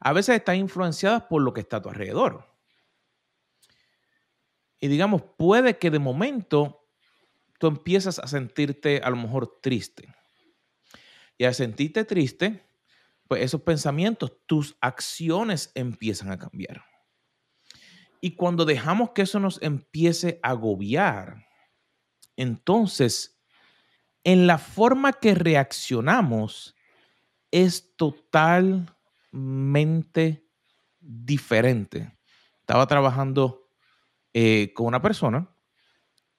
a 0.00 0.12
veces 0.12 0.34
están 0.34 0.56
influenciadas 0.56 1.22
por 1.30 1.40
lo 1.40 1.52
que 1.52 1.60
está 1.60 1.76
a 1.76 1.82
tu 1.82 1.88
alrededor. 1.88 2.52
Y 4.80 4.88
digamos, 4.88 5.22
puede 5.38 5.78
que 5.78 5.92
de 5.92 6.00
momento 6.00 6.84
tú 7.60 7.68
empiezas 7.68 8.18
a 8.18 8.26
sentirte 8.26 9.00
a 9.04 9.10
lo 9.10 9.16
mejor 9.16 9.60
triste. 9.62 10.12
Y 11.38 11.44
al 11.44 11.54
sentirte 11.54 12.04
triste, 12.04 12.66
pues 13.28 13.40
esos 13.42 13.62
pensamientos, 13.62 14.32
tus 14.46 14.76
acciones 14.80 15.70
empiezan 15.76 16.32
a 16.32 16.40
cambiar. 16.40 16.82
Y 18.20 18.34
cuando 18.34 18.64
dejamos 18.64 19.10
que 19.10 19.22
eso 19.22 19.38
nos 19.38 19.62
empiece 19.62 20.40
a 20.42 20.50
agobiar, 20.50 21.48
entonces, 22.40 23.38
en 24.24 24.46
la 24.46 24.56
forma 24.56 25.12
que 25.12 25.34
reaccionamos 25.34 26.74
es 27.50 27.94
totalmente 27.96 28.88
diferente. 31.00 32.16
Estaba 32.60 32.86
trabajando 32.86 33.68
eh, 34.32 34.72
con 34.74 34.86
una 34.86 35.02
persona 35.02 35.50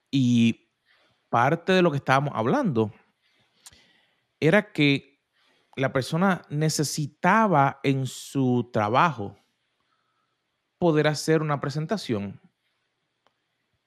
y 0.10 0.72
parte 1.30 1.74
de 1.74 1.84
lo 1.84 1.92
que 1.92 1.98
estábamos 1.98 2.34
hablando 2.36 2.92
era 4.40 4.72
que 4.72 5.22
la 5.76 5.94
persona 5.94 6.42
necesitaba 6.50 7.80
en 7.84 8.08
su 8.08 8.72
trabajo 8.74 9.38
poder 10.80 11.08
hacer 11.08 11.44
una 11.44 11.62
presentación, 11.62 12.42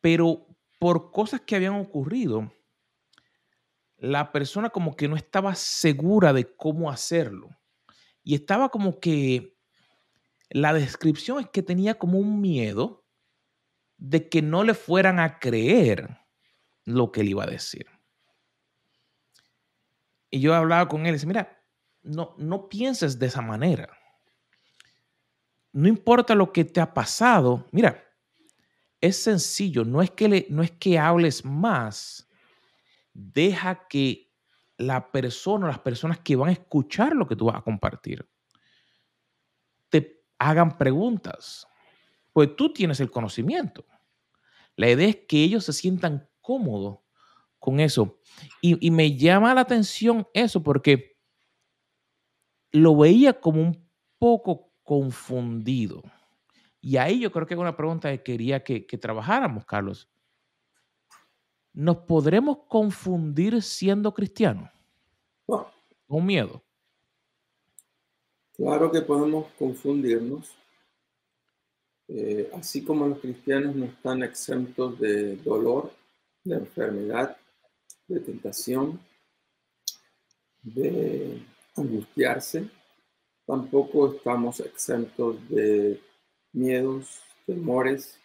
pero 0.00 0.46
por 0.84 1.10
cosas 1.12 1.40
que 1.40 1.56
habían 1.56 1.76
ocurrido, 1.76 2.52
la 3.96 4.32
persona 4.32 4.68
como 4.68 4.94
que 4.94 5.08
no 5.08 5.16
estaba 5.16 5.54
segura 5.54 6.34
de 6.34 6.54
cómo 6.56 6.90
hacerlo. 6.90 7.48
Y 8.22 8.34
estaba 8.34 8.68
como 8.68 9.00
que, 9.00 9.56
la 10.50 10.74
descripción 10.74 11.40
es 11.40 11.48
que 11.48 11.62
tenía 11.62 11.94
como 11.94 12.18
un 12.18 12.38
miedo 12.42 13.02
de 13.96 14.28
que 14.28 14.42
no 14.42 14.62
le 14.62 14.74
fueran 14.74 15.20
a 15.20 15.38
creer 15.38 16.18
lo 16.84 17.12
que 17.12 17.22
él 17.22 17.30
iba 17.30 17.44
a 17.44 17.50
decir. 17.50 17.86
Y 20.28 20.40
yo 20.40 20.54
hablaba 20.54 20.86
con 20.86 21.06
él 21.06 21.12
y 21.12 21.12
dice, 21.12 21.26
mira, 21.26 21.64
no, 22.02 22.34
no 22.36 22.68
pienses 22.68 23.18
de 23.18 23.28
esa 23.28 23.40
manera. 23.40 23.88
No 25.72 25.88
importa 25.88 26.34
lo 26.34 26.52
que 26.52 26.66
te 26.66 26.82
ha 26.82 26.92
pasado, 26.92 27.66
mira, 27.72 28.04
es 29.04 29.22
sencillo, 29.22 29.84
no 29.84 30.00
es 30.00 30.10
que, 30.10 30.28
le, 30.28 30.46
no 30.48 30.62
es 30.62 30.70
que 30.70 30.98
hables 30.98 31.44
más, 31.44 32.26
deja 33.12 33.86
que 33.86 34.32
la 34.78 35.12
persona, 35.12 35.66
las 35.66 35.78
personas 35.78 36.20
que 36.20 36.36
van 36.36 36.48
a 36.48 36.52
escuchar 36.52 37.14
lo 37.14 37.28
que 37.28 37.36
tú 37.36 37.46
vas 37.46 37.56
a 37.56 37.62
compartir, 37.62 38.26
te 39.90 40.24
hagan 40.38 40.78
preguntas, 40.78 41.68
pues 42.32 42.56
tú 42.56 42.72
tienes 42.72 42.98
el 43.00 43.10
conocimiento. 43.10 43.84
La 44.74 44.90
idea 44.90 45.08
es 45.08 45.16
que 45.28 45.44
ellos 45.44 45.64
se 45.64 45.74
sientan 45.74 46.26
cómodos 46.40 46.98
con 47.58 47.80
eso. 47.80 48.18
Y, 48.62 48.90
me 48.90 49.16
llama 49.16 49.54
la 49.54 49.60
atención 49.60 50.26
eso 50.32 50.62
porque 50.62 51.18
lo 52.72 52.96
veía 52.96 53.38
como 53.38 53.60
un 53.60 53.88
poco 54.18 54.72
confundido. 54.82 56.02
Y 56.84 56.98
ahí 56.98 57.18
yo 57.18 57.32
creo 57.32 57.46
que 57.46 57.54
es 57.54 57.60
una 57.60 57.74
pregunta 57.74 58.10
que 58.10 58.22
quería 58.22 58.62
que, 58.62 58.86
que 58.86 58.98
trabajáramos, 58.98 59.64
Carlos. 59.64 60.06
¿Nos 61.72 61.96
podremos 61.96 62.58
confundir 62.68 63.62
siendo 63.62 64.12
cristianos? 64.12 64.68
Con 65.46 66.26
miedo. 66.26 66.62
Claro 68.52 68.92
que 68.92 69.00
podemos 69.00 69.46
confundirnos. 69.58 70.54
Eh, 72.08 72.50
así 72.52 72.84
como 72.84 73.08
los 73.08 73.18
cristianos 73.18 73.74
no 73.74 73.86
están 73.86 74.22
exentos 74.22 75.00
de 75.00 75.36
dolor, 75.36 75.90
de 76.44 76.56
enfermedad, 76.56 77.38
de 78.06 78.20
tentación, 78.20 79.00
de 80.60 81.42
angustiarse, 81.76 82.68
tampoco 83.46 84.12
estamos 84.12 84.60
exentos 84.60 85.48
de 85.48 85.98
miedos, 86.54 87.20
temores 87.46 88.18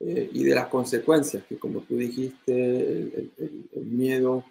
eh, 0.00 0.30
y 0.32 0.44
de 0.44 0.54
las 0.54 0.68
consecuencias, 0.68 1.44
que 1.44 1.58
como 1.58 1.80
tú 1.80 1.96
dijiste, 1.96 2.42
el, 2.46 3.84
miedo 3.84 4.44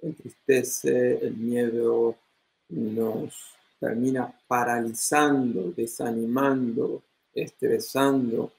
entristece, 0.00 1.18
el 1.24 1.36
miedo 1.36 2.16
nos 2.68 3.34
termina 3.78 4.32
paralizando, 4.46 5.72
desanimando, 5.76 7.02
estresando. 7.32 8.52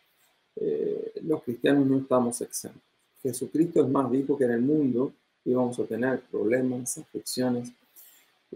Eh, 0.56 1.14
los 1.24 1.44
cristianos 1.44 1.86
no 1.86 1.98
estamos 1.98 2.40
exentos. 2.42 2.82
Jesucristo 3.22 3.84
es 3.84 3.90
más, 3.90 4.12
dijo 4.12 4.38
que 4.38 4.46
en 4.46 4.52
el 4.52 4.62
mundo 4.62 5.14
íbamos 5.44 5.80
a 5.80 5.86
tener 5.86 6.22
problemas, 6.32 6.98
aflicciones, 6.98 7.72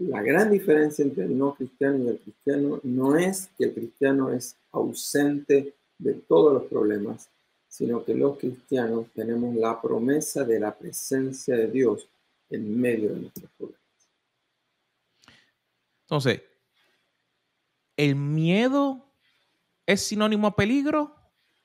la 0.00 0.22
gran 0.22 0.50
diferencia 0.50 1.04
entre 1.04 1.24
el 1.24 1.36
no 1.36 1.54
cristiano 1.54 1.98
y 1.98 2.08
el 2.08 2.18
cristiano 2.18 2.80
no 2.82 3.16
es 3.16 3.50
que 3.58 3.64
el 3.64 3.74
cristiano 3.74 4.32
es 4.32 4.56
ausente 4.72 5.74
de 5.98 6.14
todos 6.14 6.54
los 6.54 6.64
problemas, 6.64 7.28
sino 7.68 8.02
que 8.02 8.14
los 8.14 8.38
cristianos 8.38 9.08
tenemos 9.14 9.54
la 9.54 9.80
promesa 9.80 10.44
de 10.44 10.58
la 10.58 10.76
presencia 10.76 11.54
de 11.54 11.70
Dios 11.70 12.08
en 12.48 12.80
medio 12.80 13.10
de 13.10 13.20
nuestros 13.20 13.50
problemas. 13.58 13.80
Entonces, 16.02 16.42
¿el 17.96 18.16
miedo 18.16 19.04
es 19.86 20.00
sinónimo 20.00 20.46
a 20.46 20.56
peligro? 20.56 21.14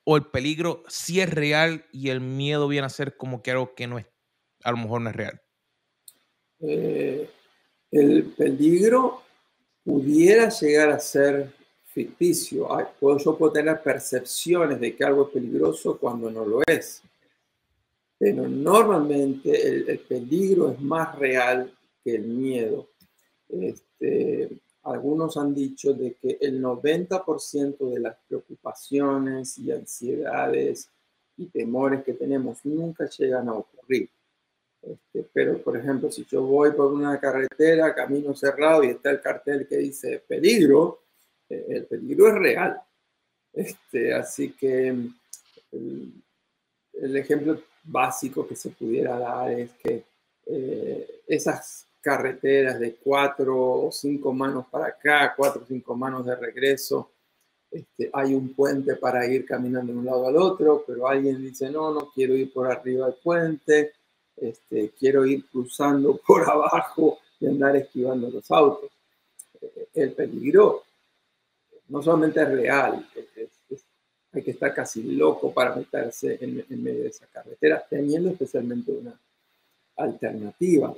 ¿O 0.04 0.17
el 0.17 0.26
peligro 0.26 0.84
sí 0.88 1.21
es 1.21 1.30
real 1.30 1.86
y 1.91 2.10
el 2.10 2.19
miedo 2.19 2.67
viene 2.67 2.86
a 2.86 2.89
ser 2.89 3.15
como 3.15 3.41
que 3.41 3.52
algo 3.52 3.74
que 3.74 3.88
no 3.88 3.98
es, 3.98 4.06
a 4.63 4.71
lo 4.71 4.78
mejor 4.78 5.02
no 5.02 5.10
es 5.10 5.15
real? 5.15 5.41
Eh, 6.60 7.30
el 7.99 8.23
peligro 8.23 9.21
pudiera 9.84 10.49
llegar 10.49 10.89
a 10.89 10.99
ser 10.99 11.53
ficticio. 11.86 12.67
Yo 13.01 13.38
puedo 13.38 13.51
tener 13.53 13.81
percepciones 13.81 14.79
de 14.79 14.95
que 14.95 15.03
algo 15.03 15.27
es 15.27 15.29
peligroso 15.29 15.97
cuando 15.97 16.29
no 16.29 16.45
lo 16.45 16.62
es. 16.67 17.01
Pero 18.17 18.47
normalmente 18.47 19.91
el, 19.91 19.99
peligro 19.99 20.71
es 20.71 20.81
más 20.81 21.17
real 21.17 21.71
que 22.03 22.15
el 22.15 22.23
miedo. 22.23 22.88
Este, 23.47 24.49
algunos 24.84 25.38
han 25.38 25.53
dicho 25.53 25.93
de 25.93 26.15
que 26.15 26.38
el 26.41 26.62
90% 26.62 27.93
de 27.93 27.99
las 27.99 28.17
preocupaciones 28.27 29.58
y 29.58 29.71
ansiedades 29.71 30.89
y 31.38 31.45
temores 31.45 32.03
que 32.03 32.13
tenemos 32.13 32.58
nunca 32.65 33.10
llegan 33.10 33.47
a 33.47 33.53
ocurrir. 33.53 34.10
Este, 34.86 35.28
pero, 35.34 35.58
por 35.62 35.76
ejemplo, 35.78 36.12
si 36.12 36.26
yo 36.26 36.43
voy 36.43 36.71
por 36.71 36.91
una 36.93 37.19
carretera, 37.19 37.95
camino 37.95 38.36
cerrado 38.36 38.84
y 38.84 38.89
está 38.89 39.10
el 39.10 39.21
cartel 39.21 39.67
que 39.67 39.78
dice 39.78 40.24
peligro, 40.28 41.02
eh, 41.50 41.65
el 41.69 41.86
peligro 41.86 42.28
es 42.28 42.36
real. 42.36 42.82
Este, 43.52 44.13
así 44.13 44.52
que 44.52 44.89
el, 45.71 47.15
ejemplo 47.15 47.60
básico 47.84 48.48
que 48.48 48.56
se 48.56 48.69
pudiera 48.69 49.17
dar 49.17 49.52
es 49.52 49.71
que 49.74 50.04
eh, 50.45 51.21
esas 51.28 51.88
carreteras 52.02 52.80
de 52.80 52.95
cuatro 52.95 53.58
o 53.58 53.91
cinco 53.91 54.34
manos 54.34 54.67
para 54.69 54.88
acá, 54.88 55.34
cuatro 55.36 55.63
o 55.63 55.65
cinco 55.65 55.95
manos 55.95 56.26
de 56.26 56.36
regreso, 56.36 57.12
este, 57.71 58.10
hay 58.13 58.34
un 58.34 58.54
puente 58.54 58.95
para 58.95 59.26
ir 59.26 59.45
caminando 59.45 59.91
de 59.91 60.00
un 60.00 60.06
lado 60.06 60.28
al 60.28 60.38
otro, 60.38 60.84
pero 60.86 61.08
alguien 61.08 61.41
dice, 61.41 61.69
no, 61.69 61.93
no 61.93 62.12
quiero 62.13 62.36
ir 62.36 62.54
por 62.54 62.71
arriba 62.71 63.08
del 63.08 63.15
puente, 63.15 63.93
este, 64.38 64.91
quiero 64.98 65.26
ir 65.26 65.45
cruzando 65.48 66.17
por 66.28 66.50
abajo 66.50 67.19
y 67.39 67.48
andar 67.48 67.76
esquivando 67.76 68.30
los 68.30 68.50
autos. 68.52 68.89
Eh, 69.62 69.88
el 69.93 70.12
peligro 70.13 70.84
no 71.88 72.02
solamente 72.02 72.41
es 72.41 72.50
real, 72.50 73.08
hay 74.34 74.43
que 74.43 74.52
estar 74.52 74.74
casi 74.74 75.04
loco 75.04 75.54
para 75.54 75.76
meterse 75.76 76.38
en, 76.41 76.65
medio 76.84 77.04
de 77.04 77.10
esa 77.10 77.26
carretera, 77.28 77.86
teniendo 77.89 78.30
especialmente 78.30 78.91
una 78.91 79.17
alternativa. 79.95 80.93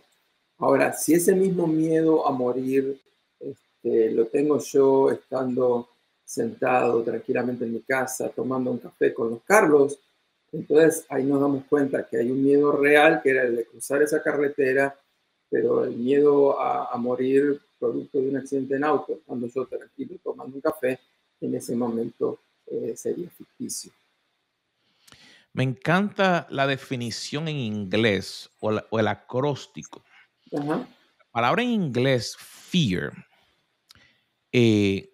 Ahora, 0.58 0.94
si 0.94 1.14
ese 1.14 1.36
mismo 1.36 1.68
miedo 1.68 2.28
a 2.28 2.32
morir 2.32 3.00
este, 3.40 4.12
lo 4.12 4.26
tengo 4.26 4.60
yo 4.60 5.12
estando 5.12 5.90
sentado 6.26 7.04
tranquilamente 7.04 7.64
en 7.66 7.74
mi 7.74 7.82
casa, 7.82 8.30
tomando 8.30 8.72
un 8.72 8.80
café 8.80 9.14
con 9.14 9.30
los 9.30 9.44
Carlos, 9.44 10.00
entonces 10.52 11.06
ahí 11.10 11.24
nos 11.24 11.42
damos 11.42 11.66
cuenta 11.66 12.06
que 12.06 12.18
hay 12.18 12.32
un 12.32 12.44
miedo 12.44 12.72
real, 12.72 13.22
que 13.22 13.32
era 13.32 13.44
el 13.44 13.56
de 13.56 13.66
cruzar 13.66 14.02
esa 14.02 14.22
carretera, 14.22 14.98
pero 15.50 15.84
el 15.84 15.96
miedo 15.96 16.60
a, 16.60 16.96
morir 16.98 17.62
producto 17.80 18.20
de 18.20 18.30
un 18.30 18.38
accidente 18.38 18.76
en 18.76 18.84
auto, 18.84 19.20
cuando 19.26 19.48
yo 19.48 19.66
tranquilo 19.66 20.16
tomando 20.24 20.56
un 20.56 20.62
café, 20.62 21.00
en 21.40 21.56
ese 21.56 21.76
momento 21.76 22.40
eh, 22.66 22.94
sería 22.96 23.30
ficticio. 23.30 23.92
Me 25.54 25.64
encanta 25.64 26.48
la 26.50 26.68
definición 26.68 27.48
en 27.48 27.58
inglés 27.58 28.50
o, 28.60 28.72
el 28.72 29.08
acróstico. 29.08 30.04
La 30.52 30.86
palabra 31.32 31.62
en 31.62 31.70
inglés, 31.70 32.36
fear, 32.38 33.12
eh, 34.52 35.10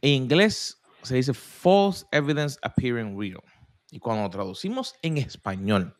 en 0.00 0.10
inglés 0.10 0.78
se 1.02 1.16
dice 1.16 1.32
false 1.34 2.06
evidence 2.12 2.58
appearing 2.62 3.18
real. 3.18 3.42
Y 3.94 4.00
cuando 4.00 4.24
lo 4.24 4.30
traducimos 4.30 4.96
en 5.02 5.18
español, 5.18 5.96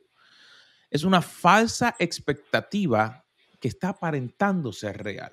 es 0.90 1.04
una 1.04 1.22
falsa 1.22 1.94
expectativa 2.00 3.24
que 3.60 3.68
está 3.68 3.90
aparentando 3.90 4.72
ser 4.72 5.00
real. 5.00 5.30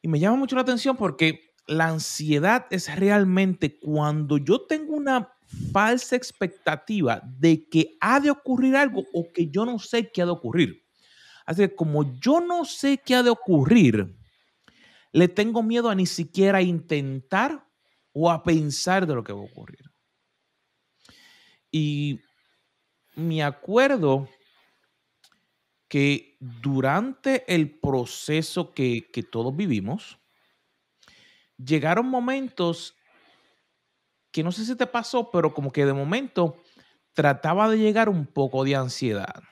Y 0.00 0.06
me 0.06 0.20
llama 0.20 0.36
mucho 0.36 0.54
la 0.54 0.62
atención 0.62 0.96
porque 0.96 1.56
la 1.66 1.88
ansiedad 1.88 2.66
es 2.70 2.94
realmente 2.94 3.80
cuando 3.80 4.38
yo 4.38 4.60
tengo 4.60 4.94
una 4.94 5.28
falsa 5.72 6.14
expectativa 6.14 7.20
de 7.36 7.68
que 7.68 7.96
ha 8.00 8.20
de 8.20 8.30
ocurrir 8.30 8.76
algo 8.76 9.02
o 9.12 9.32
que 9.32 9.48
yo 9.48 9.66
no 9.66 9.80
sé 9.80 10.12
qué 10.12 10.22
ha 10.22 10.26
de 10.26 10.30
ocurrir. 10.30 10.84
Así 11.46 11.62
que 11.62 11.74
como 11.74 12.16
yo 12.20 12.40
no 12.40 12.64
sé 12.64 13.02
qué 13.04 13.16
ha 13.16 13.24
de 13.24 13.30
ocurrir, 13.30 14.16
le 15.10 15.26
tengo 15.26 15.64
miedo 15.64 15.90
a 15.90 15.96
ni 15.96 16.06
siquiera 16.06 16.62
intentar 16.62 17.66
o 18.12 18.30
a 18.30 18.44
pensar 18.44 19.04
de 19.04 19.16
lo 19.16 19.24
que 19.24 19.32
va 19.32 19.40
a 19.40 19.46
ocurrir. 19.46 19.85
Y 21.70 22.20
me 23.14 23.42
acuerdo 23.42 24.28
que 25.88 26.36
durante 26.40 27.44
el 27.52 27.78
proceso 27.78 28.74
que, 28.74 29.08
todos 29.30 29.54
vivimos, 29.54 30.18
llegaron 31.56 32.06
momentos 32.08 32.94
que 34.30 34.42
no 34.42 34.52
sé 34.52 34.66
si 34.66 34.76
te 34.76 34.86
pasó, 34.86 35.30
pero 35.30 35.54
como 35.54 35.72
que 35.72 35.86
de 35.86 35.94
momento 35.94 36.62
trataba 37.14 37.70
de 37.70 37.78
llegar 37.78 38.08
un 38.10 38.26
poco 38.26 38.64
de 38.64 38.76
ansiedad 38.76 39.42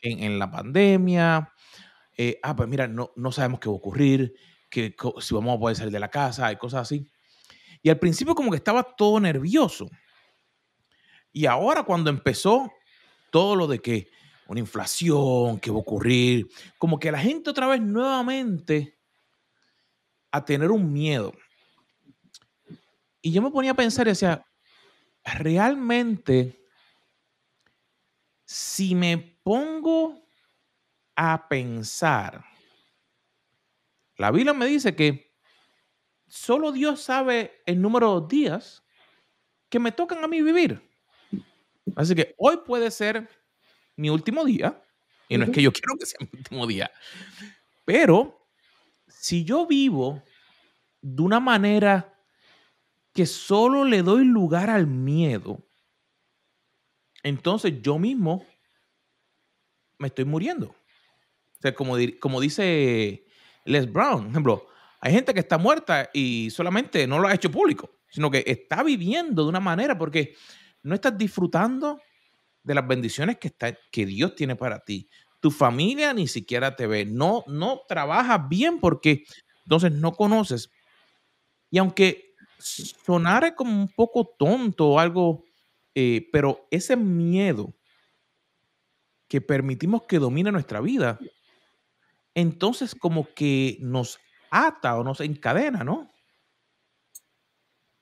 en, 0.00 0.38
la 0.38 0.48
pandemia. 0.48 1.52
Eh, 2.16 2.38
ah, 2.42 2.54
pues 2.54 2.68
mira, 2.68 2.86
no, 2.86 3.10
no 3.16 3.32
sabemos 3.32 3.58
qué 3.58 3.68
va 3.68 3.74
a 3.74 3.78
ocurrir, 3.78 4.34
que, 4.70 4.94
si 5.20 5.34
vamos 5.34 5.56
a 5.56 5.58
poder 5.58 5.76
salir 5.76 5.92
de 5.92 5.98
la 5.98 6.10
casa 6.10 6.52
y 6.52 6.56
cosas 6.56 6.82
así. 6.82 7.10
Y 7.82 7.90
al 7.90 7.98
principio 7.98 8.34
como 8.34 8.50
que 8.50 8.58
estaba 8.58 8.84
todo 8.84 9.18
nervioso. 9.18 9.88
Y 11.32 11.46
ahora 11.46 11.82
cuando 11.82 12.10
empezó 12.10 12.72
todo 13.30 13.56
lo 13.56 13.66
de 13.66 13.80
que 13.80 14.08
una 14.46 14.60
inflación, 14.60 15.60
que 15.60 15.70
va 15.70 15.76
a 15.76 15.80
ocurrir, 15.80 16.48
como 16.76 16.98
que 16.98 17.12
la 17.12 17.20
gente 17.20 17.50
otra 17.50 17.68
vez 17.68 17.80
nuevamente 17.80 18.98
a 20.32 20.44
tener 20.44 20.72
un 20.72 20.92
miedo. 20.92 21.32
Y 23.22 23.30
yo 23.30 23.42
me 23.42 23.50
ponía 23.50 23.70
a 23.70 23.76
pensar 23.76 24.06
y 24.06 24.10
decía, 24.10 24.44
realmente, 25.24 26.64
si 28.44 28.96
me 28.96 29.18
pongo 29.44 30.20
a 31.14 31.48
pensar, 31.48 32.44
la 34.16 34.32
Biblia 34.32 34.52
me 34.52 34.66
dice 34.66 34.96
que 34.96 35.36
solo 36.26 36.72
Dios 36.72 37.00
sabe 37.00 37.62
el 37.66 37.80
número 37.80 38.20
de 38.20 38.36
días 38.36 38.82
que 39.68 39.78
me 39.78 39.92
tocan 39.92 40.24
a 40.24 40.28
mí 40.28 40.42
vivir. 40.42 40.89
Así 41.96 42.14
que 42.14 42.34
hoy 42.38 42.58
puede 42.66 42.90
ser 42.90 43.28
mi 43.96 44.10
último 44.10 44.44
día, 44.44 44.82
y 45.28 45.38
no 45.38 45.44
es 45.44 45.50
que 45.50 45.62
yo 45.62 45.72
quiero 45.72 45.96
que 45.98 46.06
sea 46.06 46.18
mi 46.20 46.38
último 46.38 46.66
día, 46.66 46.90
pero 47.84 48.46
si 49.06 49.44
yo 49.44 49.66
vivo 49.66 50.22
de 51.00 51.22
una 51.22 51.40
manera 51.40 52.14
que 53.12 53.26
solo 53.26 53.84
le 53.84 54.02
doy 54.02 54.24
lugar 54.24 54.70
al 54.70 54.86
miedo, 54.86 55.66
entonces 57.22 57.82
yo 57.82 57.98
mismo 57.98 58.46
me 59.98 60.08
estoy 60.08 60.24
muriendo. 60.24 60.68
O 60.68 61.60
sea, 61.60 61.74
como, 61.74 61.96
como 62.18 62.40
dice 62.40 63.26
Les 63.64 63.92
Brown, 63.92 64.22
por 64.22 64.30
ejemplo, 64.30 64.66
hay 65.00 65.12
gente 65.12 65.34
que 65.34 65.40
está 65.40 65.58
muerta 65.58 66.10
y 66.12 66.50
solamente 66.50 67.06
no 67.06 67.18
lo 67.18 67.28
ha 67.28 67.34
hecho 67.34 67.50
público, 67.50 67.90
sino 68.08 68.30
que 68.30 68.44
está 68.46 68.82
viviendo 68.82 69.42
de 69.42 69.48
una 69.48 69.60
manera 69.60 69.98
porque 69.98 70.34
no 70.82 70.94
estás 70.94 71.16
disfrutando 71.16 72.00
de 72.62 72.74
las 72.74 72.86
bendiciones 72.86 73.38
que, 73.38 73.48
está, 73.48 73.76
que 73.90 74.06
Dios 74.06 74.34
tiene 74.34 74.56
para 74.56 74.80
ti. 74.80 75.08
Tu 75.40 75.50
familia 75.50 76.12
ni 76.12 76.28
siquiera 76.28 76.76
te 76.76 76.86
ve. 76.86 77.06
No, 77.06 77.44
no 77.46 77.82
trabajas 77.88 78.48
bien 78.48 78.80
porque 78.80 79.24
entonces 79.64 79.92
no 79.92 80.12
conoces. 80.12 80.70
Y 81.70 81.78
aunque 81.78 82.34
sonara 82.58 83.54
como 83.54 83.72
un 83.72 83.88
poco 83.88 84.34
tonto 84.38 84.88
o 84.88 84.98
algo, 84.98 85.44
eh, 85.94 86.28
pero 86.32 86.66
ese 86.70 86.96
miedo 86.96 87.74
que 89.28 89.40
permitimos 89.40 90.02
que 90.02 90.18
domine 90.18 90.50
nuestra 90.50 90.80
vida, 90.80 91.18
entonces 92.34 92.94
como 92.94 93.32
que 93.34 93.78
nos 93.80 94.18
ata 94.50 94.98
o 94.98 95.04
nos 95.04 95.20
encadena, 95.20 95.84
¿no? 95.84 96.12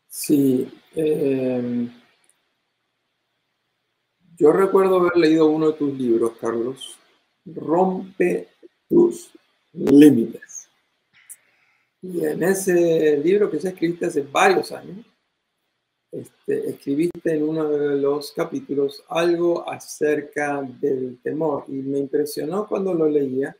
Sí. 0.09 0.69
Em, 0.95 1.93
yo 4.39 4.53
recuerdo 4.53 4.99
haber 4.99 5.17
leído 5.17 5.47
uno 5.47 5.73
de 5.73 5.79
tus 5.79 5.99
libros, 5.99 6.33
Carlos. 6.41 6.97
Rompe 7.45 8.49
tus 8.89 9.31
límites. 9.73 10.69
Y 12.01 12.25
en 12.25 12.45
ese 12.45 13.17
libro 13.19 13.51
que 13.51 13.59
se 13.59 13.71
escribiste 13.71 14.07
hace 14.07 14.23
varios 14.23 14.71
años, 14.71 15.05
este, 16.13 16.71
escribiste 16.71 17.35
en 17.35 17.43
uno 17.43 17.69
de 17.69 17.97
los 17.97 18.31
capítulos 18.33 19.03
algo 19.09 19.69
acerca 19.69 20.63
del 20.63 21.19
temor. 21.21 21.65
Y 21.67 21.73
me 21.73 21.99
impresionó 21.99 22.67
cuando 22.69 22.95
lo 22.95 23.09
leía, 23.09 23.57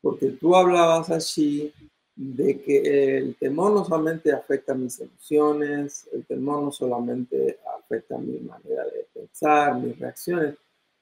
porque 0.00 0.30
tú 0.32 0.56
hablabas 0.56 1.08
allí 1.10 1.72
de 2.22 2.60
que 2.60 3.16
el 3.16 3.34
temor 3.36 3.72
no 3.72 3.82
solamente 3.82 4.30
afecta 4.30 4.74
mis 4.74 5.00
emociones, 5.00 6.06
el 6.12 6.26
temor 6.26 6.62
no 6.62 6.70
solamente 6.70 7.58
afecta 7.78 8.18
mi 8.18 8.38
manera 8.40 8.84
de 8.84 9.06
pensar, 9.14 9.80
mis 9.80 9.98
reacciones, 9.98 10.54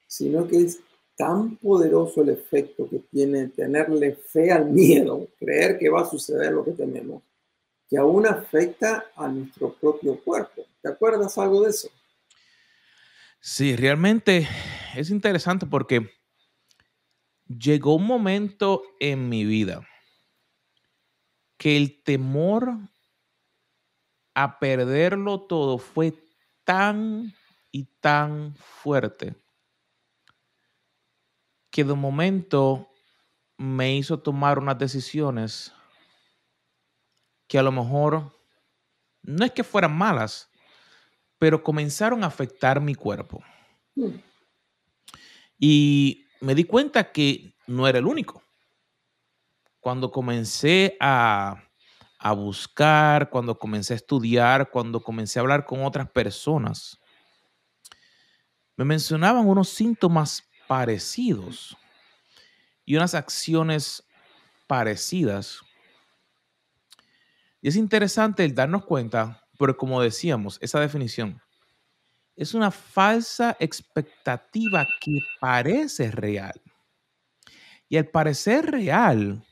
sino 0.06 0.46
que 0.46 0.58
es 0.58 0.78
tan 1.16 1.56
poderoso 1.56 2.22
el 2.22 2.28
efecto 2.28 2.88
que 2.88 3.00
tiene 3.10 3.48
tenerle 3.48 4.14
fe 4.14 4.52
al 4.52 4.70
miedo, 4.70 5.26
creer 5.40 5.76
que 5.76 5.88
va 5.88 6.02
a 6.02 6.08
suceder 6.08 6.52
lo 6.52 6.64
que 6.64 6.70
tememos, 6.70 7.20
que 7.88 7.98
aún 7.98 8.24
afecta 8.24 9.06
a 9.16 9.26
nuestro 9.26 9.72
propio 9.72 10.22
cuerpo. 10.22 10.62
¿Te 10.80 10.88
acuerdas 10.88 11.36
algo 11.36 11.62
de 11.62 11.70
eso? 11.70 11.88
Sí, 13.40 13.74
realmente 13.74 14.46
es 14.94 15.10
interesante 15.10 15.66
porque 15.66 16.08
llegó 17.48 17.96
un 17.96 18.06
momento 18.06 18.82
en 19.00 19.28
mi 19.28 19.44
vida 19.44 19.87
que 21.58 21.76
el 21.76 22.02
temor 22.02 22.78
a 24.34 24.58
perderlo 24.60 25.42
todo 25.42 25.78
fue 25.78 26.14
tan 26.64 27.34
y 27.72 27.84
tan 28.00 28.54
fuerte 28.54 29.34
que 31.70 31.84
de 31.84 31.94
momento 31.94 32.88
me 33.56 33.96
hizo 33.96 34.20
tomar 34.20 34.58
unas 34.58 34.78
decisiones 34.78 35.72
que 37.48 37.58
a 37.58 37.62
lo 37.62 37.72
mejor 37.72 38.32
no 39.22 39.44
es 39.44 39.50
que 39.50 39.64
fueran 39.64 39.96
malas, 39.96 40.50
pero 41.38 41.62
comenzaron 41.62 42.22
a 42.22 42.28
afectar 42.28 42.80
mi 42.80 42.94
cuerpo. 42.94 43.42
Mm. 43.96 44.16
Y 45.58 46.26
me 46.40 46.54
di 46.54 46.64
cuenta 46.64 47.10
que 47.10 47.56
no 47.66 47.88
era 47.88 47.98
el 47.98 48.06
único 48.06 48.42
cuando 49.80 50.10
comencé 50.10 50.96
a, 51.00 51.64
buscar, 52.36 53.30
cuando 53.30 53.58
comencé 53.58 53.94
a 53.94 53.96
estudiar, 53.96 54.70
cuando 54.70 55.00
comencé 55.00 55.38
a 55.38 55.42
hablar 55.42 55.64
con 55.64 55.84
otras 55.84 56.10
personas, 56.10 56.98
me 58.76 58.84
mencionaban 58.84 59.46
unos 59.48 59.68
síntomas 59.68 60.42
parecidos 60.66 61.76
y 62.84 62.96
unas 62.96 63.14
acciones 63.14 64.04
parecidas. 64.66 65.60
Y 67.60 67.68
es 67.68 67.76
interesante 67.76 68.44
el 68.44 68.54
darnos 68.54 68.84
cuenta, 68.84 69.44
pero 69.58 69.76
como 69.76 70.00
decíamos, 70.00 70.58
esa 70.60 70.80
definición 70.80 71.40
es 72.38 72.54
una 72.54 72.70
falsa 72.70 73.56
expectativa 73.58 74.86
que 75.00 75.18
parece 75.40 76.12
real. 76.12 76.54
Y 77.88 77.96
al 77.96 78.06
parecer 78.06 78.70
real, 78.70 79.44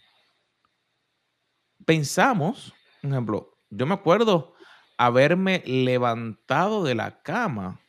pensamos, 1.87 2.75
por 3.01 3.11
ejemplo, 3.11 3.59
yo 3.71 3.87
me 3.87 3.95
acuerdo 3.95 4.55
haberme 4.99 5.63
levantado 5.65 6.85
de 6.85 6.95
la 6.95 7.23
cama, 7.23 7.81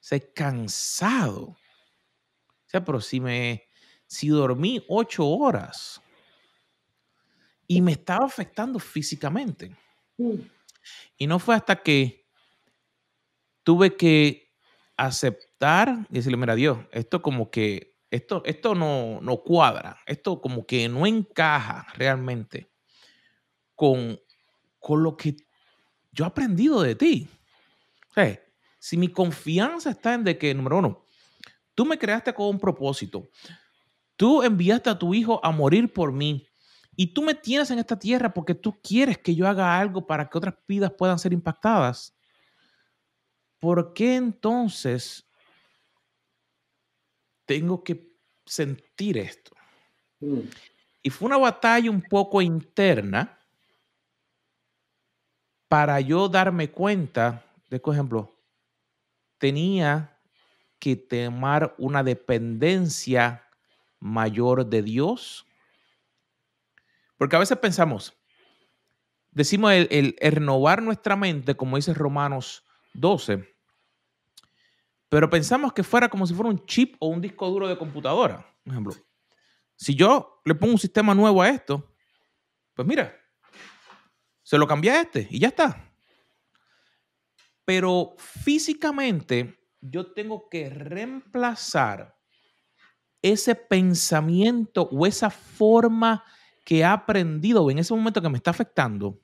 se 0.00 0.32
cansado. 0.32 1.44
O 1.44 1.58
sea, 2.68 2.84
pero 2.84 3.00
si 3.00 3.20
me, 3.20 3.64
si 4.06 4.28
dormí 4.28 4.84
ocho 4.88 5.26
horas 5.26 6.02
y 7.66 7.80
me 7.80 7.92
estaba 7.92 8.26
afectando 8.26 8.78
físicamente. 8.78 9.74
Mm. 10.18 10.40
Y 11.16 11.26
no 11.26 11.38
fue 11.38 11.54
hasta 11.54 11.82
que 11.82 12.26
tuve 13.62 13.96
que 13.96 14.52
aceptar 14.96 16.06
y 16.10 16.14
decirle, 16.14 16.36
mira, 16.36 16.54
Dios, 16.54 16.78
esto 16.92 17.22
como 17.22 17.50
que 17.50 17.95
esto, 18.10 18.42
esto 18.44 18.74
no, 18.74 19.20
no 19.20 19.38
cuadra, 19.38 19.98
esto 20.06 20.40
como 20.40 20.66
que 20.66 20.88
no 20.88 21.06
encaja 21.06 21.86
realmente 21.94 22.70
con, 23.74 24.18
con 24.78 25.02
lo 25.02 25.16
que 25.16 25.36
yo 26.12 26.24
he 26.24 26.28
aprendido 26.28 26.82
de 26.82 26.94
ti. 26.94 27.28
si 28.78 28.96
mi 28.96 29.08
confianza 29.08 29.90
está 29.90 30.14
en 30.14 30.24
de 30.24 30.38
que, 30.38 30.54
número 30.54 30.78
uno, 30.78 31.04
tú 31.74 31.84
me 31.84 31.98
creaste 31.98 32.32
con 32.32 32.46
un 32.46 32.58
propósito, 32.58 33.28
tú 34.16 34.42
enviaste 34.42 34.88
a 34.88 34.98
tu 34.98 35.12
hijo 35.12 35.44
a 35.44 35.50
morir 35.50 35.92
por 35.92 36.12
mí 36.12 36.46
y 36.96 37.12
tú 37.12 37.22
me 37.22 37.34
tienes 37.34 37.70
en 37.70 37.78
esta 37.78 37.98
tierra 37.98 38.32
porque 38.32 38.54
tú 38.54 38.80
quieres 38.80 39.18
que 39.18 39.34
yo 39.34 39.46
haga 39.46 39.78
algo 39.78 40.06
para 40.06 40.28
que 40.28 40.38
otras 40.38 40.54
vidas 40.66 40.92
puedan 40.96 41.18
ser 41.18 41.32
impactadas. 41.34 42.16
¿Por 43.58 43.92
qué 43.92 44.16
entonces 44.16 45.25
tengo 47.46 47.82
que 47.82 48.12
sentir 48.44 49.16
esto. 49.16 49.52
Mm. 50.20 50.40
Y 51.02 51.10
fue 51.10 51.26
una 51.26 51.38
batalla 51.38 51.90
un 51.90 52.02
poco 52.02 52.42
interna 52.42 53.38
para 55.68 56.00
yo 56.00 56.28
darme 56.28 56.70
cuenta 56.70 57.44
de, 57.70 57.80
por 57.80 57.94
ejemplo, 57.94 58.36
tenía 59.38 60.18
que 60.78 60.96
tomar 60.96 61.74
una 61.78 62.02
dependencia 62.02 63.44
mayor 64.00 64.66
de 64.66 64.82
Dios. 64.82 65.46
Porque 67.16 67.36
a 67.36 67.40
veces 67.40 67.58
pensamos, 67.58 68.12
decimos 69.30 69.72
el, 69.72 70.16
el 70.18 70.32
renovar 70.32 70.82
nuestra 70.82 71.16
mente, 71.16 71.56
como 71.56 71.76
dice 71.76 71.94
Romanos 71.94 72.64
12, 72.94 73.55
pero 75.16 75.30
pensamos 75.30 75.72
que 75.72 75.82
fuera 75.82 76.10
como 76.10 76.26
si 76.26 76.34
fuera 76.34 76.50
un 76.50 76.66
chip 76.66 76.94
o 76.98 77.08
un 77.08 77.22
disco 77.22 77.48
duro 77.48 77.66
de 77.66 77.78
computadora. 77.78 78.46
Por 78.62 78.70
ejemplo, 78.70 78.94
si 79.74 79.94
yo 79.94 80.42
le 80.44 80.54
pongo 80.54 80.74
un 80.74 80.78
sistema 80.78 81.14
nuevo 81.14 81.40
a 81.40 81.48
esto, 81.48 81.90
pues 82.74 82.86
mira, 82.86 83.16
se 84.42 84.58
lo 84.58 84.66
cambié 84.66 84.90
a 84.90 85.00
este 85.00 85.26
y 85.30 85.38
ya 85.38 85.48
está. 85.48 85.90
Pero 87.64 88.14
físicamente 88.18 89.58
yo 89.80 90.12
tengo 90.12 90.50
que 90.50 90.68
reemplazar 90.68 92.14
ese 93.22 93.54
pensamiento 93.54 94.82
o 94.82 95.06
esa 95.06 95.30
forma 95.30 96.24
que 96.62 96.80
he 96.80 96.84
aprendido 96.84 97.70
en 97.70 97.78
ese 97.78 97.94
momento 97.94 98.20
que 98.20 98.28
me 98.28 98.36
está 98.36 98.50
afectando 98.50 99.18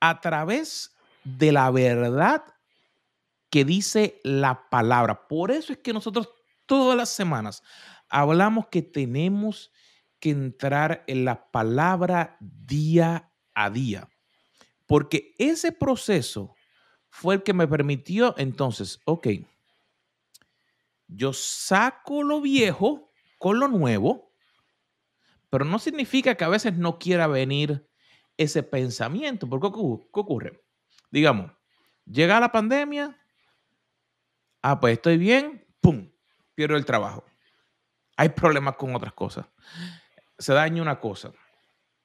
a 0.00 0.18
través 0.18 0.96
de 1.24 1.52
la 1.52 1.70
verdad 1.70 2.42
que 3.52 3.66
dice 3.66 4.18
la 4.24 4.70
palabra. 4.70 5.28
Por 5.28 5.50
eso 5.50 5.74
es 5.74 5.78
que 5.80 5.92
nosotros 5.92 6.30
todas 6.64 6.96
las 6.96 7.10
semanas 7.10 7.62
hablamos 8.08 8.68
que 8.68 8.80
tenemos 8.80 9.70
que 10.18 10.30
entrar 10.30 11.04
en 11.06 11.26
la 11.26 11.50
palabra 11.50 12.38
día 12.40 13.30
a 13.52 13.68
día. 13.68 14.08
Porque 14.86 15.34
ese 15.36 15.70
proceso 15.70 16.54
fue 17.10 17.34
el 17.34 17.42
que 17.42 17.52
me 17.52 17.68
permitió 17.68 18.34
entonces, 18.38 19.00
ok, 19.04 19.28
yo 21.06 21.34
saco 21.34 22.22
lo 22.22 22.40
viejo 22.40 23.12
con 23.36 23.60
lo 23.60 23.68
nuevo, 23.68 24.32
pero 25.50 25.66
no 25.66 25.78
significa 25.78 26.36
que 26.36 26.44
a 26.44 26.48
veces 26.48 26.78
no 26.78 26.98
quiera 26.98 27.26
venir 27.26 27.86
ese 28.38 28.62
pensamiento. 28.62 29.46
Porque 29.46 29.68
¿qué 29.70 30.20
ocurre? 30.20 30.64
Digamos, 31.10 31.52
llega 32.06 32.40
la 32.40 32.50
pandemia, 32.50 33.21
ah, 34.62 34.80
pues 34.80 34.94
estoy 34.94 35.18
bien, 35.18 35.66
¡pum! 35.80 36.10
Pierdo 36.54 36.76
el 36.76 36.84
trabajo. 36.84 37.24
Hay 38.16 38.30
problemas 38.30 38.76
con 38.76 38.94
otras 38.94 39.12
cosas. 39.12 39.46
Se 40.38 40.52
daña 40.52 40.82
una 40.82 41.00
cosa. 41.00 41.32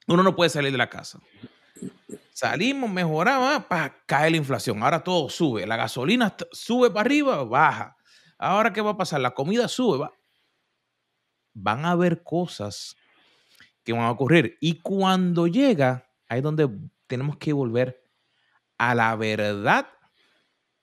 Uno 0.07 0.23
no 0.23 0.35
puede 0.35 0.49
salir 0.49 0.71
de 0.71 0.77
la 0.77 0.89
casa. 0.89 1.19
Salimos, 2.33 2.89
mejoramos, 2.89 3.65
para 3.65 4.05
caer 4.05 4.31
la 4.31 4.37
inflación. 4.37 4.81
Ahora 4.81 5.03
todo 5.03 5.29
sube. 5.29 5.65
La 5.65 5.75
gasolina 5.75 6.35
sube 6.51 6.89
para 6.89 7.01
arriba, 7.01 7.43
baja. 7.43 7.97
Ahora, 8.37 8.71
¿qué 8.71 8.81
va 8.81 8.91
a 8.91 8.97
pasar? 8.97 9.21
La 9.21 9.31
comida 9.31 9.67
sube. 9.67 9.97
Va. 9.97 10.13
Van 11.53 11.85
a 11.85 11.91
haber 11.91 12.23
cosas 12.23 12.95
que 13.83 13.93
van 13.93 14.03
a 14.03 14.11
ocurrir. 14.11 14.57
Y 14.61 14.81
cuando 14.81 15.47
llega, 15.47 16.09
ahí 16.29 16.37
es 16.37 16.43
donde 16.43 16.69
tenemos 17.07 17.37
que 17.37 17.53
volver 17.53 18.03
a 18.77 18.93
la 18.93 19.15
verdad 19.15 19.87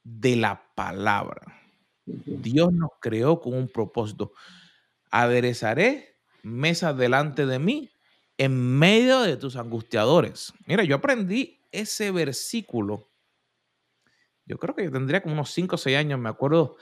de 0.02 0.36
la 0.36 0.74
palabra. 0.74 1.63
Dios 2.06 2.72
nos 2.72 2.90
creó 3.00 3.40
con 3.40 3.54
un 3.54 3.68
propósito. 3.68 4.32
Aderezaré 5.10 6.16
mesa 6.42 6.92
delante 6.92 7.46
de 7.46 7.58
mí 7.58 7.90
en 8.38 8.78
medio 8.78 9.20
de 9.22 9.36
tus 9.36 9.56
angustiadores. 9.56 10.52
Mira, 10.66 10.84
yo 10.84 10.96
aprendí 10.96 11.60
ese 11.72 12.10
versículo. 12.10 13.08
Yo 14.46 14.58
creo 14.58 14.74
que 14.74 14.84
yo 14.84 14.90
tendría 14.90 15.22
como 15.22 15.34
unos 15.34 15.50
5 15.50 15.76
o 15.76 15.78
6 15.78 15.96
años. 15.96 16.18
Me 16.20 16.28
acuerdo 16.28 16.76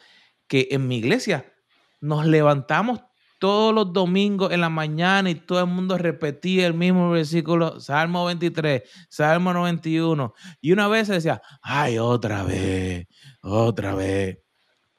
que 0.49 0.69
en 0.71 0.89
mi 0.89 0.99
iglesia 0.99 1.53
nos 2.01 2.27
levantamos 2.27 3.01
todos 3.39 3.75
los 3.75 3.93
domingos 3.93 4.53
en 4.53 4.61
la 4.61 4.69
mañana 4.69 5.29
y 5.29 5.35
todo 5.35 5.61
el 5.61 5.67
mundo 5.67 5.99
repetía 5.99 6.67
el 6.67 6.75
mismo 6.75 7.11
versículo, 7.11 7.81
Salmo 7.81 8.25
23, 8.27 8.83
Salmo 9.09 9.53
91. 9.53 10.33
Y 10.61 10.73
una 10.73 10.87
vez 10.89 11.09
se 11.09 11.15
decía, 11.15 11.43
ay, 11.61 11.99
otra 11.99 12.45
vez, 12.45 13.09
otra 13.41 13.95
vez. 13.97 14.41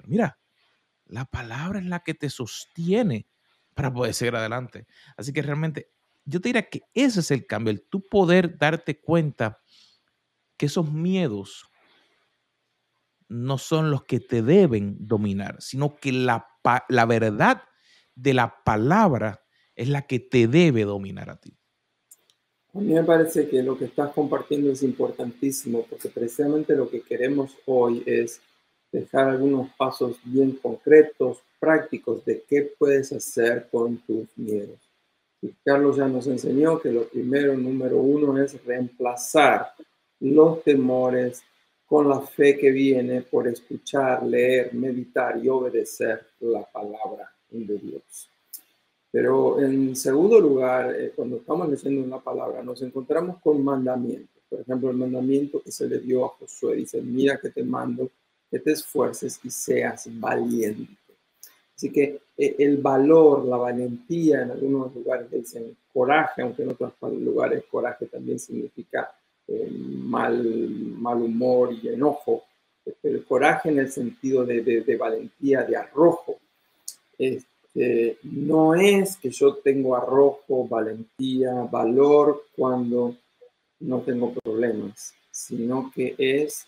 Mira, 0.08 0.40
la 1.06 1.26
palabra 1.26 1.80
es 1.80 1.86
la 1.86 2.02
que 2.02 2.14
te 2.14 2.30
sostiene 2.30 3.28
para 3.74 3.94
poder 3.94 4.14
seguir 4.14 4.36
adelante. 4.36 4.88
Así 5.18 5.34
que 5.34 5.42
realmente 5.42 5.92
yo 6.26 6.40
te 6.40 6.50
diría 6.50 6.70
que 6.70 6.84
ese 6.94 7.20
es 7.20 7.32
el 7.32 7.46
cambio, 7.46 7.72
el 7.72 7.82
tú 7.82 8.02
poder 8.08 8.58
darte 8.58 9.00
cuenta 9.00 9.60
que 10.58 10.68
esos 10.68 10.92
miedos 10.92 11.66
no 13.28 13.58
son 13.58 13.90
los 13.90 14.04
que 14.04 14.20
te 14.20 14.42
deben 14.42 14.96
dominar, 15.00 15.62
sino 15.62 15.96
que 15.96 16.12
la, 16.12 16.48
la 16.88 17.06
verdad 17.06 17.64
de 18.16 18.34
la 18.34 18.64
palabra 18.64 19.44
es 19.76 19.90
la 19.90 20.04
que 20.04 20.20
te 20.20 20.48
debe 20.48 20.84
dominar 20.84 21.30
a 21.30 21.38
ti. 21.38 21.58
A 22.74 22.80
mí 22.80 22.94
me 22.94 23.04
parece 23.04 23.48
que 23.48 23.62
lo 23.62 23.78
que 23.78 23.86
estás 23.86 24.12
compartiendo 24.14 24.72
es 24.72 24.82
importantísimo 24.84 25.86
porque 25.88 26.10
precisamente 26.10 26.76
lo 26.76 26.90
que 26.90 27.02
queremos 27.02 27.56
hoy 27.66 28.04
es 28.06 28.42
dejar 28.94 29.30
algunos 29.30 29.70
pasos 29.76 30.18
bien 30.24 30.52
concretos, 30.62 31.40
prácticos 31.60 32.24
de 32.24 32.44
qué 32.48 32.74
puedes 32.78 33.12
hacer 33.12 33.68
con 33.72 33.98
tus 33.98 34.28
miedos. 34.38 34.80
Carlos 35.66 35.98
ya 35.98 36.08
nos 36.08 36.28
enseñó 36.28 36.80
que 36.80 36.92
lo 36.92 37.06
primero, 37.08 37.58
número 37.58 37.98
uno, 37.98 38.42
es 38.42 38.64
reemplazar 38.64 39.74
los 40.20 40.64
temores 40.64 41.44
con 41.86 42.08
la 42.08 42.22
fe 42.22 42.58
que 42.58 42.72
viene 42.72 43.22
por 43.24 43.48
escuchar, 43.48 44.24
leer, 44.24 44.74
meditar 44.74 45.44
y 45.44 45.50
obedecer 45.50 46.28
la 46.40 46.64
palabra 46.64 47.30
de 47.50 47.78
Dios. 47.78 48.30
Pero 49.12 49.60
en 49.60 49.96
segundo 49.96 50.40
lugar, 50.40 50.96
eh, 50.96 51.12
cuando 51.16 51.38
estamos 51.38 51.70
leyendo 51.70 52.04
una 52.04 52.20
palabra, 52.20 52.64
nos 52.64 52.82
encontramos 52.82 53.38
con 53.42 53.64
mandamientos. 53.64 54.42
Por 54.50 54.62
ejemplo, 54.62 54.90
el 54.92 54.98
mandamiento 54.98 55.62
que 55.62 55.72
se 55.72 55.88
le 55.88 56.00
dio 56.00 56.26
a 56.26 56.30
Josué 56.30 56.78
dice, 56.78 57.02
mira 57.02 57.38
que 57.38 57.50
te 57.50 57.64
mando, 57.64 58.10
que 58.54 58.60
te 58.60 58.72
esfuerces 58.72 59.40
y 59.44 59.50
seas 59.50 60.08
valiente. 60.20 60.96
Así 61.76 61.92
que 61.92 62.22
eh, 62.38 62.56
el 62.60 62.78
valor, 62.78 63.46
la 63.46 63.58
valentía, 63.58 64.44
en 64.44 64.52
algunos 64.52 64.94
lugares 64.94 65.32
dicen 65.32 65.76
coraje, 65.92 66.44
aunque 66.44 66.62
en 66.62 66.70
otros 66.70 66.94
lugares 67.02 67.64
coraje 67.66 68.06
también 68.06 68.38
significa 68.38 69.12
eh, 69.48 69.68
mal, 69.72 70.44
mal 71.00 71.20
humor 71.20 71.74
y 71.74 71.88
enojo. 71.88 72.44
Pero 73.02 73.18
el 73.18 73.26
coraje 73.26 73.70
en 73.70 73.80
el 73.80 73.92
sentido 73.92 74.46
de, 74.46 74.62
de, 74.62 74.98
valentía, 74.98 75.64
de 75.64 75.76
arrojo. 75.76 76.38
Este, 77.18 78.20
no 78.22 78.76
es 78.76 79.18
que 79.18 79.32
yo 79.32 79.56
tengo 79.56 79.96
arrojo, 79.96 80.68
valentía, 80.68 81.54
valor 81.72 82.44
cuando 82.56 83.16
no 83.80 84.02
tengo 84.02 84.32
problemas, 84.32 85.16
sino 85.32 85.92
que 85.92 86.14
es 86.20 86.68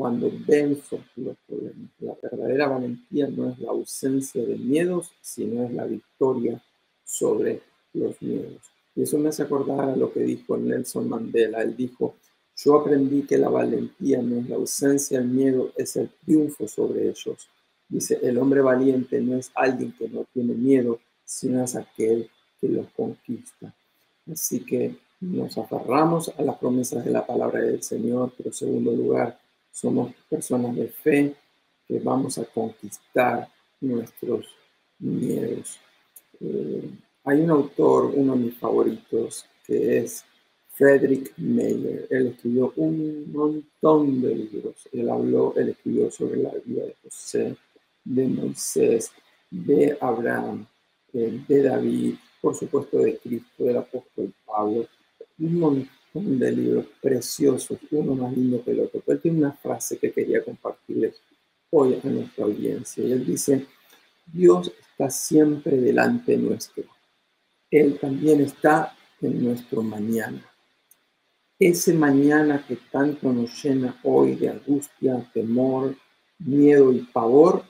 cuando 0.00 0.32
venzo 0.46 0.98
los 1.16 1.36
problemas. 1.46 1.90
La 1.98 2.16
verdadera 2.22 2.68
valentía 2.68 3.28
no 3.28 3.50
es 3.50 3.58
la 3.58 3.68
ausencia 3.68 4.42
de 4.42 4.56
miedos, 4.56 5.12
sino 5.20 5.62
es 5.64 5.74
la 5.74 5.84
victoria 5.84 6.58
sobre 7.04 7.60
los 7.92 8.20
miedos. 8.22 8.62
Y 8.96 9.02
eso 9.02 9.18
me 9.18 9.28
hace 9.28 9.42
acordar 9.42 9.90
a 9.90 9.96
lo 9.96 10.10
que 10.10 10.20
dijo 10.20 10.56
Nelson 10.56 11.06
Mandela. 11.06 11.60
Él 11.60 11.76
dijo, 11.76 12.14
yo 12.56 12.76
aprendí 12.76 13.24
que 13.24 13.36
la 13.36 13.50
valentía 13.50 14.22
no 14.22 14.40
es 14.40 14.48
la 14.48 14.56
ausencia 14.56 15.18
del 15.18 15.28
miedo, 15.28 15.70
es 15.76 15.94
el 15.96 16.08
triunfo 16.24 16.66
sobre 16.66 17.02
ellos. 17.06 17.50
Dice, 17.86 18.18
el 18.22 18.38
hombre 18.38 18.62
valiente 18.62 19.20
no 19.20 19.36
es 19.36 19.52
alguien 19.54 19.92
que 19.98 20.08
no 20.08 20.24
tiene 20.32 20.54
miedo, 20.54 20.98
sino 21.26 21.62
es 21.62 21.76
aquel 21.76 22.30
que 22.58 22.70
los 22.70 22.86
conquista. 22.96 23.74
Así 24.32 24.64
que 24.64 24.96
nos 25.20 25.58
aferramos 25.58 26.32
a 26.38 26.40
las 26.40 26.56
promesas 26.56 27.04
de 27.04 27.10
la 27.10 27.26
palabra 27.26 27.60
del 27.60 27.82
Señor, 27.82 28.32
pero 28.34 28.48
en 28.48 28.54
segundo 28.54 28.92
lugar, 28.92 29.38
somos 29.72 30.12
personas 30.28 30.74
de 30.76 30.88
fe 30.88 31.34
que 31.86 31.98
vamos 31.98 32.38
a 32.38 32.44
conquistar 32.44 33.48
nuestros 33.80 34.46
miedos. 34.98 35.78
Eh, 36.40 36.90
hay 37.24 37.40
un 37.40 37.50
autor, 37.50 38.12
uno 38.14 38.34
de 38.34 38.44
mis 38.44 38.56
favoritos, 38.56 39.44
que 39.66 39.98
es 39.98 40.24
Frederick 40.80 41.32
Meyer. 41.36 42.06
Él 42.10 42.28
escribió 42.28 42.72
un 42.76 43.30
montón 43.32 44.22
de 44.22 44.34
libros. 44.34 44.88
Él 44.92 45.10
habló, 45.10 45.54
él 45.56 45.76
sobre 46.10 46.42
la 46.42 46.52
vida 46.64 46.84
de 46.84 46.96
José, 47.02 47.56
de 48.04 48.26
Moisés, 48.26 49.12
de 49.50 49.96
Abraham, 50.00 50.66
eh, 51.12 51.40
de 51.46 51.62
David, 51.62 52.14
por 52.40 52.54
supuesto 52.54 52.98
de 52.98 53.18
Cristo, 53.18 53.64
del 53.64 53.76
apóstol 53.76 54.32
Pablo. 54.46 54.86
Un 55.38 55.58
montón 55.58 55.99
de 56.12 56.52
libros 56.52 56.86
preciosos, 57.00 57.78
uno 57.90 58.14
más 58.14 58.36
lindo 58.36 58.62
que 58.64 58.72
el 58.72 58.80
otro. 58.80 59.02
Pero 59.04 59.20
tiene 59.20 59.38
una 59.38 59.52
frase 59.52 59.98
que 59.98 60.12
quería 60.12 60.44
compartirles 60.44 61.20
hoy 61.70 62.00
a 62.02 62.08
nuestra 62.08 62.44
audiencia. 62.44 63.04
Y 63.04 63.12
él 63.12 63.24
dice, 63.24 63.66
Dios 64.26 64.72
está 64.80 65.10
siempre 65.10 65.76
delante 65.76 66.36
nuestro. 66.36 66.84
Él 67.70 67.98
también 68.00 68.40
está 68.40 68.96
en 69.20 69.44
nuestro 69.44 69.82
mañana. 69.82 70.44
Ese 71.58 71.92
mañana 71.94 72.64
que 72.66 72.76
tanto 72.90 73.32
nos 73.32 73.62
llena 73.62 74.00
hoy 74.02 74.34
de 74.34 74.48
angustia, 74.48 75.30
temor, 75.32 75.94
miedo 76.38 76.92
y 76.92 77.00
pavor, 77.00 77.64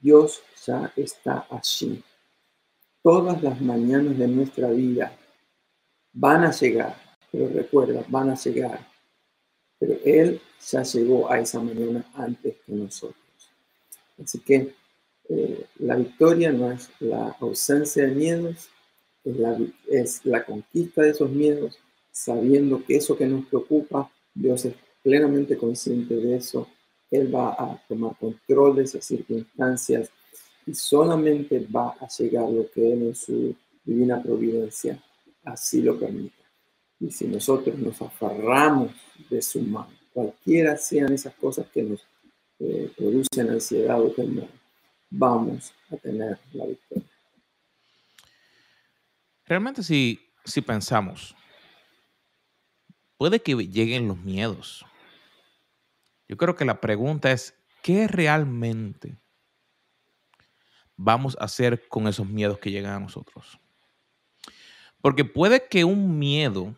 Dios 0.00 0.40
ya 0.64 0.92
está 0.96 1.46
allí. 1.50 2.02
Todas 3.02 3.42
las 3.42 3.60
mañanas 3.60 4.16
de 4.16 4.28
nuestra 4.28 4.70
vida 4.70 5.12
van 6.12 6.44
a 6.44 6.52
llegar 6.52 7.03
pero 7.34 7.48
recuerda, 7.48 8.04
van 8.08 8.30
a 8.30 8.36
llegar. 8.36 8.86
Pero 9.80 9.96
Él 10.04 10.40
ya 10.70 10.84
llegó 10.84 11.28
a 11.28 11.40
esa 11.40 11.58
mañana 11.60 12.06
antes 12.14 12.54
que 12.64 12.72
nosotros. 12.72 13.16
Así 14.22 14.38
que 14.38 14.72
eh, 15.28 15.66
la 15.80 15.96
victoria 15.96 16.52
no 16.52 16.70
es 16.70 16.90
la 17.00 17.36
ausencia 17.40 18.06
de 18.06 18.14
miedos, 18.14 18.68
es 19.24 19.36
la, 19.36 19.58
es 19.88 20.24
la 20.24 20.44
conquista 20.44 21.02
de 21.02 21.10
esos 21.10 21.28
miedos, 21.28 21.76
sabiendo 22.12 22.84
que 22.84 22.98
eso 22.98 23.16
que 23.16 23.26
nos 23.26 23.46
preocupa, 23.46 24.08
Dios 24.32 24.66
es 24.66 24.74
plenamente 25.02 25.56
consciente 25.56 26.14
de 26.14 26.36
eso, 26.36 26.68
Él 27.10 27.34
va 27.34 27.54
a 27.58 27.82
tomar 27.88 28.16
control 28.16 28.76
de 28.76 28.84
esas 28.84 29.04
circunstancias 29.04 30.08
y 30.66 30.74
solamente 30.74 31.66
va 31.74 31.96
a 31.98 32.06
llegar 32.06 32.48
lo 32.48 32.70
que 32.70 32.92
Él 32.92 33.02
en 33.02 33.14
su 33.16 33.56
divina 33.84 34.22
providencia 34.22 35.02
así 35.44 35.82
lo 35.82 35.98
permite. 35.98 36.43
Y 37.00 37.10
si 37.10 37.26
nosotros 37.26 37.76
nos 37.78 38.00
aferramos 38.00 38.92
de 39.28 39.42
su 39.42 39.60
mano, 39.60 39.92
cualquiera 40.12 40.76
sean 40.76 41.12
esas 41.12 41.34
cosas 41.34 41.66
que 41.72 41.82
nos 41.82 42.06
eh, 42.60 42.92
producen 42.96 43.50
ansiedad 43.50 44.00
o 44.00 44.10
temor, 44.10 44.48
vamos 45.10 45.72
a 45.90 45.96
tener 45.96 46.38
la 46.52 46.66
victoria. 46.66 47.08
Realmente 49.44 49.82
si, 49.82 50.20
si 50.44 50.62
pensamos, 50.62 51.36
puede 53.16 53.40
que 53.40 53.54
lleguen 53.54 54.08
los 54.08 54.18
miedos. 54.18 54.84
Yo 56.28 56.36
creo 56.36 56.56
que 56.56 56.64
la 56.64 56.80
pregunta 56.80 57.30
es, 57.30 57.54
¿qué 57.82 58.08
realmente 58.08 59.18
vamos 60.96 61.36
a 61.38 61.44
hacer 61.44 61.86
con 61.88 62.08
esos 62.08 62.26
miedos 62.26 62.58
que 62.58 62.70
llegan 62.70 62.94
a 62.94 63.00
nosotros? 63.00 63.58
Porque 65.02 65.24
puede 65.24 65.68
que 65.68 65.84
un 65.84 66.18
miedo 66.18 66.74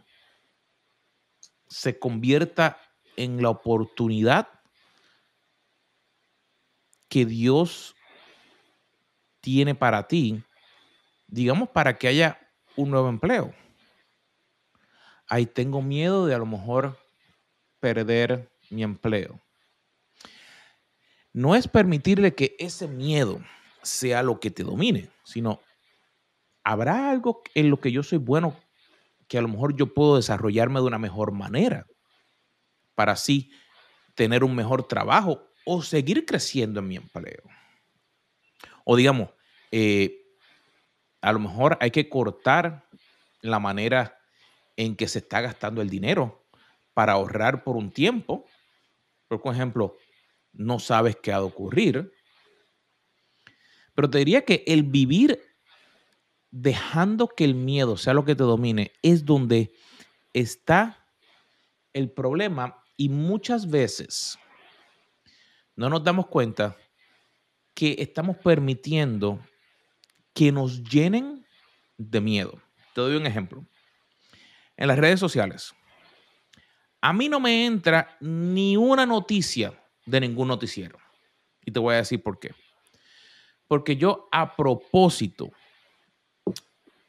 se 1.68 1.98
convierta 1.98 2.79
en 3.16 3.42
la 3.42 3.50
oportunidad 3.50 4.48
que 7.09 7.24
Dios 7.24 7.94
tiene 9.40 9.74
para 9.74 10.07
ti, 10.09 10.42
digamos, 11.26 11.68
para 11.68 11.96
que 11.96 12.09
haya 12.09 12.38
un 12.76 12.90
nuevo 12.90 13.09
empleo. 13.09 13.55
Ahí 15.29 15.46
tengo 15.46 15.83
miedo 15.83 16.26
de 16.26 16.35
a 16.35 16.38
lo 16.38 16.46
mejor 16.46 16.98
perder 17.81 18.50
mi 18.70 18.83
empleo. 18.83 19.40
No 21.33 21.55
es 21.55 21.68
permitirle 21.68 22.35
que 22.35 22.57
ese 22.59 22.88
miedo 22.88 23.40
sea 23.83 24.22
lo 24.22 24.40
que 24.40 24.50
te 24.50 24.62
domine, 24.62 25.11
sino 25.24 25.61
¿habrá 26.64 27.11
algo 27.11 27.42
en 27.55 27.70
lo 27.70 27.81
que 27.81 27.92
yo 27.92 28.02
soy 28.02 28.18
bueno 28.18 28.57
que 29.28 29.38
a 29.38 29.42
lo 29.42 29.48
mejor 29.48 29.76
yo 29.76 29.92
puedo 29.92 30.16
desarrollarme 30.16 30.80
de 30.80 30.86
una 30.86 30.98
mejor 30.98 31.32
manera 31.32 31.86
para 32.94 33.12
así 33.12 33.50
tener 34.14 34.44
un 34.44 34.54
mejor 34.54 34.86
trabajo 34.86 35.48
o 35.64 35.82
seguir 35.82 36.24
creciendo 36.24 36.80
en 36.80 36.88
mi 36.88 36.96
empleo? 36.96 37.42
O 38.84 38.96
digamos, 38.96 39.30
eh, 39.72 40.22
a 41.20 41.32
lo 41.32 41.40
mejor 41.40 41.76
hay 41.80 41.90
que 41.90 42.08
cortar 42.08 42.88
la 43.42 43.58
manera 43.58 44.18
en 44.76 44.94
que 44.94 45.08
se 45.08 45.18
está 45.18 45.40
gastando 45.40 45.82
el 45.82 45.90
dinero 45.90 46.46
para 46.94 47.14
ahorrar 47.14 47.64
por 47.64 47.76
un 47.76 47.90
tiempo. 47.90 48.46
Por 49.28 49.40
ejemplo, 49.52 49.96
no 50.52 50.78
sabes 50.78 51.16
qué 51.16 51.32
ha 51.32 51.38
de 51.38 51.44
ocurrir. 51.44 52.12
Pero 53.94 54.08
te 54.08 54.18
diría 54.18 54.44
que 54.44 54.62
el 54.66 54.84
vivir 54.84 55.42
dejando 56.50 57.28
que 57.28 57.44
el 57.44 57.54
miedo 57.54 57.96
sea 57.96 58.14
lo 58.14 58.24
que 58.24 58.35
te 58.35 58.44
domine, 58.44 58.92
es 59.02 59.24
donde 59.24 59.72
está 60.32 61.06
el 61.92 62.11
problema 62.11 62.82
y 62.96 63.09
muchas 63.09 63.68
veces 63.68 64.38
no 65.74 65.90
nos 65.90 66.02
damos 66.02 66.26
cuenta 66.26 66.76
que 67.74 67.96
estamos 67.98 68.37
permitiendo 68.38 69.38
que 70.32 70.50
nos 70.50 70.82
llenen 70.82 71.46
de 71.98 72.20
miedo. 72.20 72.61
Te 72.94 73.00
doy 73.02 73.16
un 73.16 73.26
ejemplo. 73.26 73.64
En 74.76 74.88
las 74.88 74.98
redes 74.98 75.20
sociales, 75.20 75.74
a 77.00 77.12
mí 77.12 77.28
no 77.28 77.40
me 77.40 77.66
entra 77.66 78.16
ni 78.20 78.76
una 78.76 79.06
noticia 79.06 79.78
de 80.06 80.20
ningún 80.20 80.48
noticiero. 80.48 80.98
Y 81.64 81.70
te 81.70 81.80
voy 81.80 81.94
a 81.94 81.98
decir 81.98 82.22
por 82.22 82.38
qué. 82.38 82.54
Porque 83.66 83.96
yo 83.96 84.28
a 84.32 84.54
propósito 84.56 85.50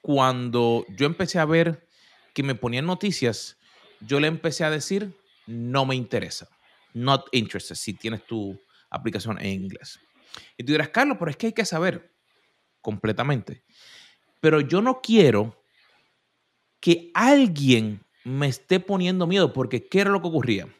cuando 0.07 0.85
yo 0.87 1.05
empecé 1.05 1.37
a 1.37 1.43
ver 1.43 1.85
que 2.33 2.41
me 2.41 2.55
ponían 2.55 2.85
noticias, 2.85 3.57
yo 3.99 4.21
le 4.21 4.27
empecé 4.27 4.63
a 4.63 4.69
decir, 4.69 5.13
no 5.47 5.85
me 5.85 5.95
interesa. 5.95 6.47
Not 6.93 7.25
interested, 7.33 7.75
si 7.75 7.93
tienes 7.93 8.25
tu 8.25 8.57
aplicación 8.89 9.37
en 9.37 9.63
inglés. 9.63 9.99
Y 10.55 10.63
tú 10.63 10.71
dirás, 10.71 10.87
Carlos, 10.87 11.17
pero 11.19 11.29
es 11.29 11.35
que 11.35 11.47
hay 11.47 11.51
que 11.51 11.65
saber 11.65 12.15
completamente. 12.79 13.65
Pero 14.39 14.61
yo 14.61 14.81
no 14.81 15.01
quiero 15.01 15.61
que 16.79 17.11
alguien 17.13 18.01
me 18.23 18.47
esté 18.47 18.79
poniendo 18.79 19.27
miedo, 19.27 19.51
porque 19.51 19.89
¿qué 19.89 19.99
era 19.99 20.09
lo 20.09 20.21
que 20.21 20.29
ocurría? 20.29 20.73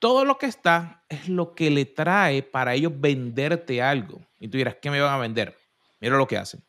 Todo 0.00 0.24
lo 0.24 0.38
que 0.38 0.46
está 0.46 1.04
es 1.08 1.28
lo 1.28 1.54
que 1.54 1.70
le 1.70 1.84
trae 1.84 2.42
para 2.42 2.74
ellos 2.74 2.94
venderte 2.96 3.80
algo. 3.80 4.26
Y 4.40 4.48
tú 4.48 4.58
dirás, 4.58 4.78
¿qué 4.82 4.90
me 4.90 5.00
van 5.00 5.14
a 5.14 5.18
vender? 5.18 5.56
Mira 6.00 6.16
lo 6.16 6.26
que 6.26 6.36
hacen 6.36 6.64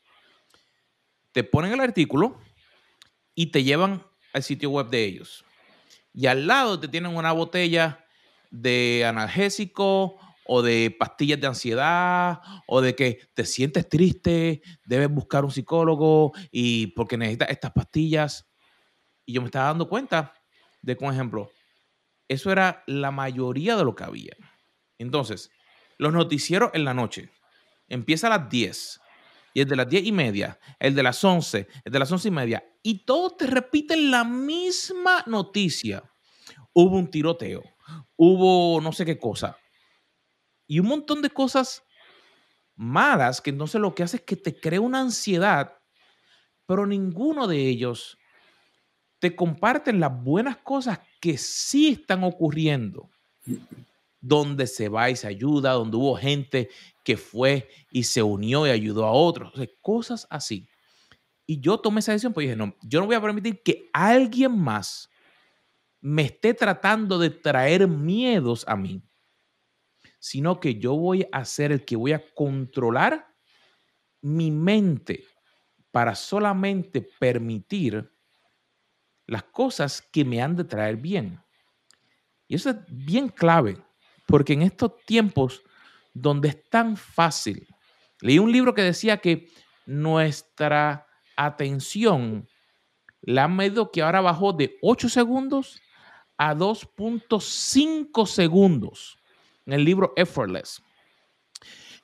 te 1.36 1.44
ponen 1.44 1.74
el 1.74 1.82
artículo 1.82 2.40
y 3.36 3.48
te 3.48 3.66
llevan 3.66 4.08
al 4.32 4.42
sitio 4.42 4.70
web 4.70 4.88
de 4.88 5.04
ellos. 5.04 5.44
Y 6.14 6.28
al 6.28 6.48
lado 6.48 6.80
te 6.80 6.88
tienen 6.88 7.14
una 7.14 7.34
botella 7.34 8.06
de 8.52 9.04
analgésico 9.06 10.18
o 10.46 10.62
de 10.62 10.96
pastillas 10.98 11.42
de 11.42 11.48
ansiedad 11.48 12.40
o 12.68 12.80
de 12.80 12.96
que 12.96 13.20
te 13.34 13.44
sientes 13.44 13.90
triste, 13.90 14.62
debes 14.86 15.10
buscar 15.10 15.44
un 15.44 15.52
psicólogo 15.52 16.32
y 16.52 16.88
porque 16.88 17.18
necesitas 17.18 17.50
estas 17.50 17.74
pastillas. 17.74 18.48
Y 19.26 19.34
yo 19.34 19.42
me 19.42 19.48
estaba 19.48 19.66
dando 19.66 19.90
cuenta 19.90 20.34
de, 20.82 20.96
por 20.96 21.14
ejemplo, 21.14 21.52
eso 22.30 22.50
era 22.50 22.82
la 22.88 23.12
mayoría 23.12 23.76
de 23.76 23.84
lo 23.84 23.94
que 23.94 24.06
había. 24.06 24.38
Entonces, 25.00 25.52
los 25.98 26.14
noticieros 26.14 26.72
en 26.74 26.86
la 26.86 26.94
noche. 26.94 27.30
Empieza 27.90 28.28
a 28.28 28.38
las 28.38 28.50
10 28.50 29.02
y 29.56 29.62
el 29.62 29.70
de 29.70 29.78
las 29.78 29.88
diez 29.88 30.06
y 30.06 30.12
media, 30.12 30.60
el 30.78 30.94
de 30.94 31.02
las 31.02 31.24
once, 31.24 31.70
el 31.86 31.92
de 31.94 31.98
las 31.98 32.12
once 32.12 32.28
y 32.28 32.32
media, 32.32 32.62
y 32.84 33.06
todos 33.06 33.38
te 33.38 33.48
repiten 33.48 34.12
la 34.12 34.26
misma 34.26 35.24
noticia. 35.28 36.04
Hubo 36.74 36.98
un 36.98 37.10
tiroteo, 37.10 37.64
hubo 38.18 38.82
no 38.82 38.92
sé 38.92 39.06
qué 39.06 39.18
cosa, 39.18 39.58
y 40.68 40.80
un 40.80 40.88
montón 40.88 41.22
de 41.22 41.30
cosas 41.30 41.84
malas 42.76 43.40
que 43.40 43.52
entonces 43.52 43.80
lo 43.80 43.96
que 43.96 44.04
hace 44.04 44.18
es 44.18 44.24
que 44.24 44.36
te 44.36 44.60
crea 44.60 44.82
una 44.82 45.00
ansiedad, 45.00 45.78
pero 46.66 46.86
ninguno 46.86 47.48
de 47.48 47.66
ellos 47.70 48.18
te 49.20 49.38
comparten 49.38 50.02
las 50.02 50.22
buenas 50.22 50.58
cosas 50.58 51.00
que 51.22 51.38
sí 51.38 51.94
están 51.94 52.26
ocurriendo 52.26 53.10
donde 54.26 54.66
se 54.66 54.90
va 54.90 55.12
y 55.12 55.16
se 55.16 55.28
ayuda, 55.28 55.74
donde 55.74 55.98
hubo 55.98 56.16
gente 56.16 56.70
que 57.04 57.16
fue 57.16 57.70
y 57.92 58.04
se 58.04 58.24
unió 58.24 58.66
y 58.66 58.72
ayudó 58.72 59.06
a 59.06 59.12
otros, 59.12 59.54
cosas 59.82 60.26
así. 60.32 60.68
Y 61.46 61.60
yo 61.60 61.78
tomé 61.78 62.00
esa 62.00 62.12
decisión, 62.12 62.34
pues 62.34 62.46
dije, 62.46 62.56
no, 62.56 62.76
yo 62.82 63.00
no 63.00 63.06
voy 63.06 63.16
a 63.16 63.22
permitir 63.22 63.62
que 63.62 63.88
alguien 63.94 64.58
más 64.58 65.12
me 66.02 66.24
esté 66.24 66.56
tratando 66.56 67.20
de 67.20 67.30
traer 67.30 67.88
miedos 67.88 68.68
a 68.68 68.76
mí, 68.76 69.04
sino 70.18 70.60
que 70.60 70.80
yo 70.80 70.96
voy 70.96 71.28
a 71.32 71.46
ser 71.46 71.72
el 71.72 71.86
que 71.86 71.96
voy 71.96 72.14
a 72.14 72.34
controlar 72.34 73.28
mi 74.22 74.50
mente 74.50 75.24
para 75.92 76.16
solamente 76.16 77.08
permitir 77.20 78.12
las 79.28 79.44
cosas 79.44 80.02
que 80.02 80.26
me 80.26 80.42
han 80.42 80.56
de 80.56 80.64
traer 80.64 80.98
bien. 80.98 81.40
Y 82.48 82.56
eso 82.56 82.72
es 82.72 82.78
bien 82.88 83.30
clave. 83.30 83.78
Porque 84.26 84.54
en 84.54 84.62
estos 84.62 84.92
tiempos 85.06 85.64
donde 86.14 86.50
es 86.50 86.70
tan 86.70 86.98
fácil, 86.98 87.68
leí 88.22 88.40
un 88.40 88.52
libro 88.52 88.74
que 88.74 88.82
decía 88.82 89.18
que 89.18 89.50
nuestra 89.86 91.08
atención 91.36 92.48
la 93.22 93.46
han 93.46 93.56
medido 93.56 93.92
que 93.92 94.02
ahora 94.02 94.22
bajó 94.22 94.54
de 94.54 94.78
8 94.82 95.10
segundos 95.10 95.82
a 96.38 96.56
2.5 96.56 98.26
segundos 98.26 99.18
en 99.66 99.74
el 99.74 99.84
libro 99.84 100.14
Effortless. 100.16 100.82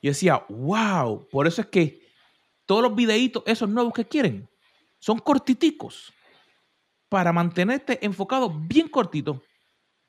Yo 0.02 0.10
decía, 0.10 0.44
wow, 0.48 1.28
por 1.28 1.46
eso 1.46 1.62
es 1.62 1.68
que 1.68 2.02
todos 2.66 2.82
los 2.82 2.94
videitos, 2.94 3.42
esos 3.46 3.68
nuevos 3.68 3.92
que 3.92 4.04
quieren, 4.04 4.48
son 4.98 5.18
cortiticos 5.18 6.12
para 7.08 7.32
mantenerte 7.32 8.04
enfocado 8.04 8.48
bien 8.48 8.88
cortito 8.88 9.42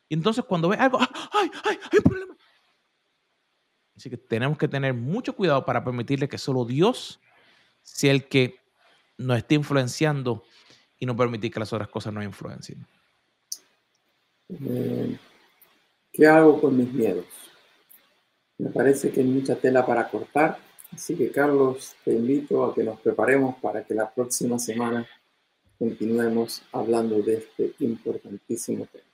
y 0.10 0.16
entonces 0.16 0.44
cuando 0.46 0.70
ves 0.70 0.80
algo, 0.80 1.00
¡ay, 1.00 1.52
ay, 1.64 1.80
hay 1.92 1.98
un 1.98 2.04
problema! 2.04 2.38
Así 3.96 4.10
que 4.10 4.18
tenemos 4.18 4.58
que 4.58 4.68
tener 4.68 4.94
mucho 4.94 5.36
cuidado 5.36 5.66
para 5.66 5.84
permitirle 5.84 6.28
que 6.28 6.38
solo 6.38 6.66
Dios 6.66 7.20
sea 7.82 8.12
el 8.12 8.28
que 8.28 8.58
nos 9.18 9.38
esté 9.38 9.56
influenciando 9.56 10.44
y 11.00 11.06
no 11.06 11.16
permitir 11.16 11.52
que 11.52 11.60
las 11.60 11.72
otras 11.74 11.90
cosas 11.90 12.14
nos 12.14 12.24
influencien. 12.24 12.86
Eh, 14.50 15.18
¿Qué 16.12 16.28
hago 16.28 16.60
con 16.60 16.78
mis 16.78 16.92
miedos? 16.92 17.26
Me 18.58 18.70
parece 18.70 19.12
que 19.12 19.22
hay 19.22 19.28
mucha 19.28 19.56
tela 19.56 19.86
para 19.86 20.08
cortar, 20.10 20.60
así 20.92 21.16
que 21.16 21.32
Carlos, 21.32 21.96
te 22.04 22.14
invito 22.14 22.64
a 22.64 22.74
que 22.74 22.84
nos 22.84 23.00
preparemos 23.00 23.56
para 23.62 23.84
que 23.84 23.94
la 23.94 24.14
próxima 24.14 24.60
semana 24.60 25.08
continuemos 25.78 26.64
hablando 26.72 27.22
de 27.22 27.36
este 27.36 27.74
importantísimo 27.80 28.86
tema. 28.86 29.13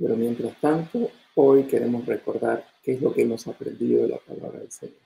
Pero 0.00 0.16
mientras 0.16 0.58
tanto, 0.60 1.10
hoy 1.34 1.64
queremos 1.64 2.06
recordar 2.06 2.66
qué 2.82 2.92
es 2.94 3.02
lo 3.02 3.12
que 3.12 3.22
hemos 3.22 3.46
aprendido 3.46 4.02
de 4.02 4.08
la 4.08 4.18
palabra 4.18 4.60
del 4.60 4.70
Señor. 4.70 4.96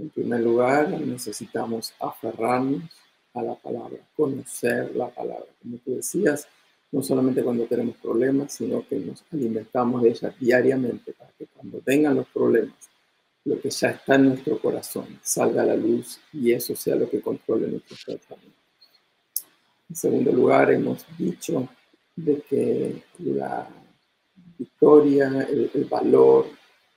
En 0.00 0.10
primer 0.10 0.40
lugar, 0.40 0.90
necesitamos 0.90 1.94
aferrarnos 2.00 2.82
a 3.34 3.42
la 3.42 3.54
palabra, 3.54 3.98
conocer 4.16 4.94
la 4.96 5.08
palabra. 5.10 5.46
Como 5.62 5.78
tú 5.78 5.94
decías, 5.94 6.48
no 6.90 7.02
solamente 7.02 7.44
cuando 7.44 7.66
tenemos 7.66 7.96
problemas, 7.98 8.52
sino 8.52 8.86
que 8.86 8.96
nos 8.96 9.24
alimentamos 9.32 10.02
de 10.02 10.08
ella 10.08 10.34
diariamente 10.40 11.12
para 11.12 11.30
que 11.38 11.46
cuando 11.46 11.80
vengan 11.84 12.16
los 12.16 12.26
problemas, 12.26 12.74
lo 13.44 13.60
que 13.60 13.70
ya 13.70 13.90
está 13.90 14.16
en 14.16 14.30
nuestro 14.30 14.58
corazón 14.58 15.20
salga 15.22 15.62
a 15.62 15.66
la 15.66 15.76
luz 15.76 16.18
y 16.32 16.50
eso 16.50 16.74
sea 16.74 16.96
lo 16.96 17.08
que 17.08 17.20
controle 17.20 17.68
nuestros 17.68 18.04
pensamientos. 18.04 18.54
En 19.88 19.94
segundo 19.94 20.32
lugar, 20.32 20.72
hemos 20.72 21.04
dicho 21.16 21.68
de 22.16 22.40
que 22.40 23.02
la 23.18 23.68
victoria, 24.58 25.46
el, 25.48 25.86
valor, 25.90 26.46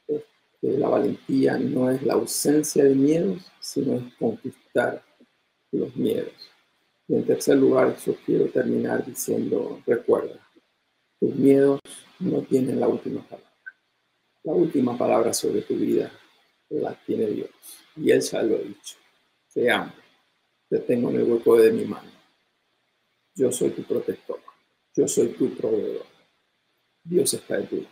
este, 0.08 0.78
la 0.78 0.90
valentía 0.90 1.58
no 1.58 1.90
es 1.90 2.04
la 2.04 2.14
ausencia 2.14 2.84
de 2.84 2.96
miedos, 2.96 3.52
sino 3.60 3.96
es 3.96 4.14
conquistar 4.16 5.04
los 5.72 5.96
miedos. 5.96 6.34
Y 7.08 7.16
en 7.16 7.26
tercer 7.26 7.58
lugar, 7.58 7.96
yo 8.06 8.16
quiero 8.26 8.46
terminar 8.50 9.06
diciendo, 9.06 9.82
recuerda, 9.86 10.40
tus 11.20 11.34
miedos 11.36 11.80
no 12.20 12.42
tienen 12.42 12.80
la 12.80 12.88
última 12.88 13.22
palabra. 13.22 13.48
La 14.44 14.54
última 14.54 14.98
palabra 14.98 15.34
sobre 15.34 15.62
tu 15.62 15.76
vida 15.76 16.12
la 16.70 16.94
tiene 17.06 17.28
Dios. 17.28 17.50
Y 17.96 18.12
Él 18.12 18.22
ya 18.22 18.44
lo 18.44 18.56
ha 18.56 18.60
dicho. 18.60 18.98
Te 19.54 19.70
amo. 19.72 19.94
Te 20.70 20.80
tengo 20.80 21.10
en 21.10 21.18
el 21.18 21.24
hueco 21.24 21.58
de 21.58 21.72
mi 21.72 21.86
mano. 21.86 22.12
Yo 23.36 23.52
soy 23.52 23.70
tu 23.72 23.84
protector. 23.84 24.40
Yo 24.96 25.08
soy 25.08 25.30
tu 25.30 25.54
proveedor. 25.56 26.17
Dios 27.08 27.34
está 27.34 27.56
en 27.58 27.68
ti. 27.68 27.88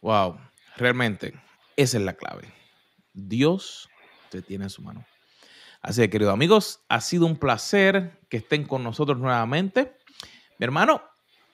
Wow, 0.00 0.38
realmente, 0.76 1.34
esa 1.76 1.98
es 1.98 2.04
la 2.04 2.14
clave. 2.14 2.52
Dios 3.12 3.88
te 4.30 4.42
tiene 4.42 4.64
en 4.64 4.70
su 4.70 4.82
mano. 4.82 5.06
Así 5.80 6.00
que, 6.02 6.10
queridos 6.10 6.34
amigos, 6.34 6.80
ha 6.88 7.00
sido 7.00 7.26
un 7.26 7.36
placer 7.36 8.18
que 8.28 8.38
estén 8.38 8.64
con 8.64 8.82
nosotros 8.82 9.18
nuevamente. 9.18 9.96
Mi 10.58 10.64
hermano, 10.64 11.02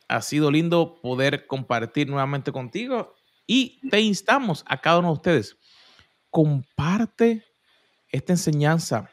ha 0.08 0.22
sido 0.22 0.50
lindo 0.50 1.00
poder 1.02 1.46
compartir 1.46 2.08
nuevamente 2.08 2.52
contigo 2.52 3.14
y 3.46 3.86
te 3.90 4.00
instamos 4.00 4.64
a 4.66 4.80
cada 4.80 5.00
uno 5.00 5.08
de 5.08 5.14
ustedes, 5.14 5.58
comparte 6.30 7.44
esta 8.08 8.32
enseñanza, 8.32 9.10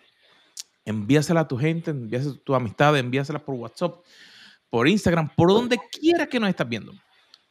envíasela 0.85 1.41
a 1.41 1.47
tu 1.47 1.57
gente, 1.57 1.91
envíasela 1.91 2.35
a 2.35 2.43
tu 2.43 2.55
amistad, 2.55 2.97
envíasela 2.97 3.39
por 3.39 3.55
WhatsApp, 3.55 3.95
por 4.71 4.87
Instagram, 4.87 5.29
por 5.35 5.49
donde 5.49 5.77
quiera 5.91 6.25
que 6.25 6.39
nos 6.39 6.49
estés 6.49 6.67
viendo, 6.67 6.93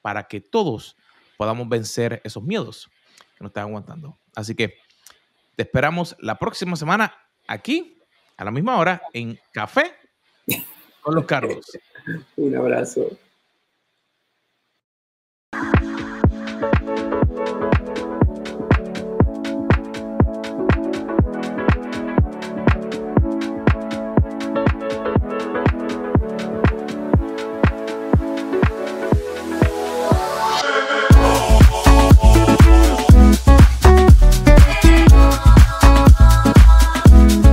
para 0.02 0.24
que 0.26 0.40
todos 0.40 0.96
podamos 1.36 1.68
vencer 1.68 2.20
esos 2.24 2.42
miedos 2.42 2.90
que 3.36 3.44
nos 3.44 3.50
están 3.50 3.68
aguantando. 3.68 4.18
Así 4.34 4.56
que 4.56 4.74
te 5.54 5.62
esperamos 5.62 6.16
la 6.18 6.36
próxima 6.38 6.74
semana 6.74 7.14
aquí, 7.46 7.98
a 8.36 8.44
la 8.44 8.50
misma 8.50 8.78
hora, 8.78 9.02
en 9.12 9.38
Café 9.52 9.94
con 11.02 11.14
los 11.14 11.26
Carlos. 11.26 11.64
Un 12.36 12.56
abrazo. 12.56 13.10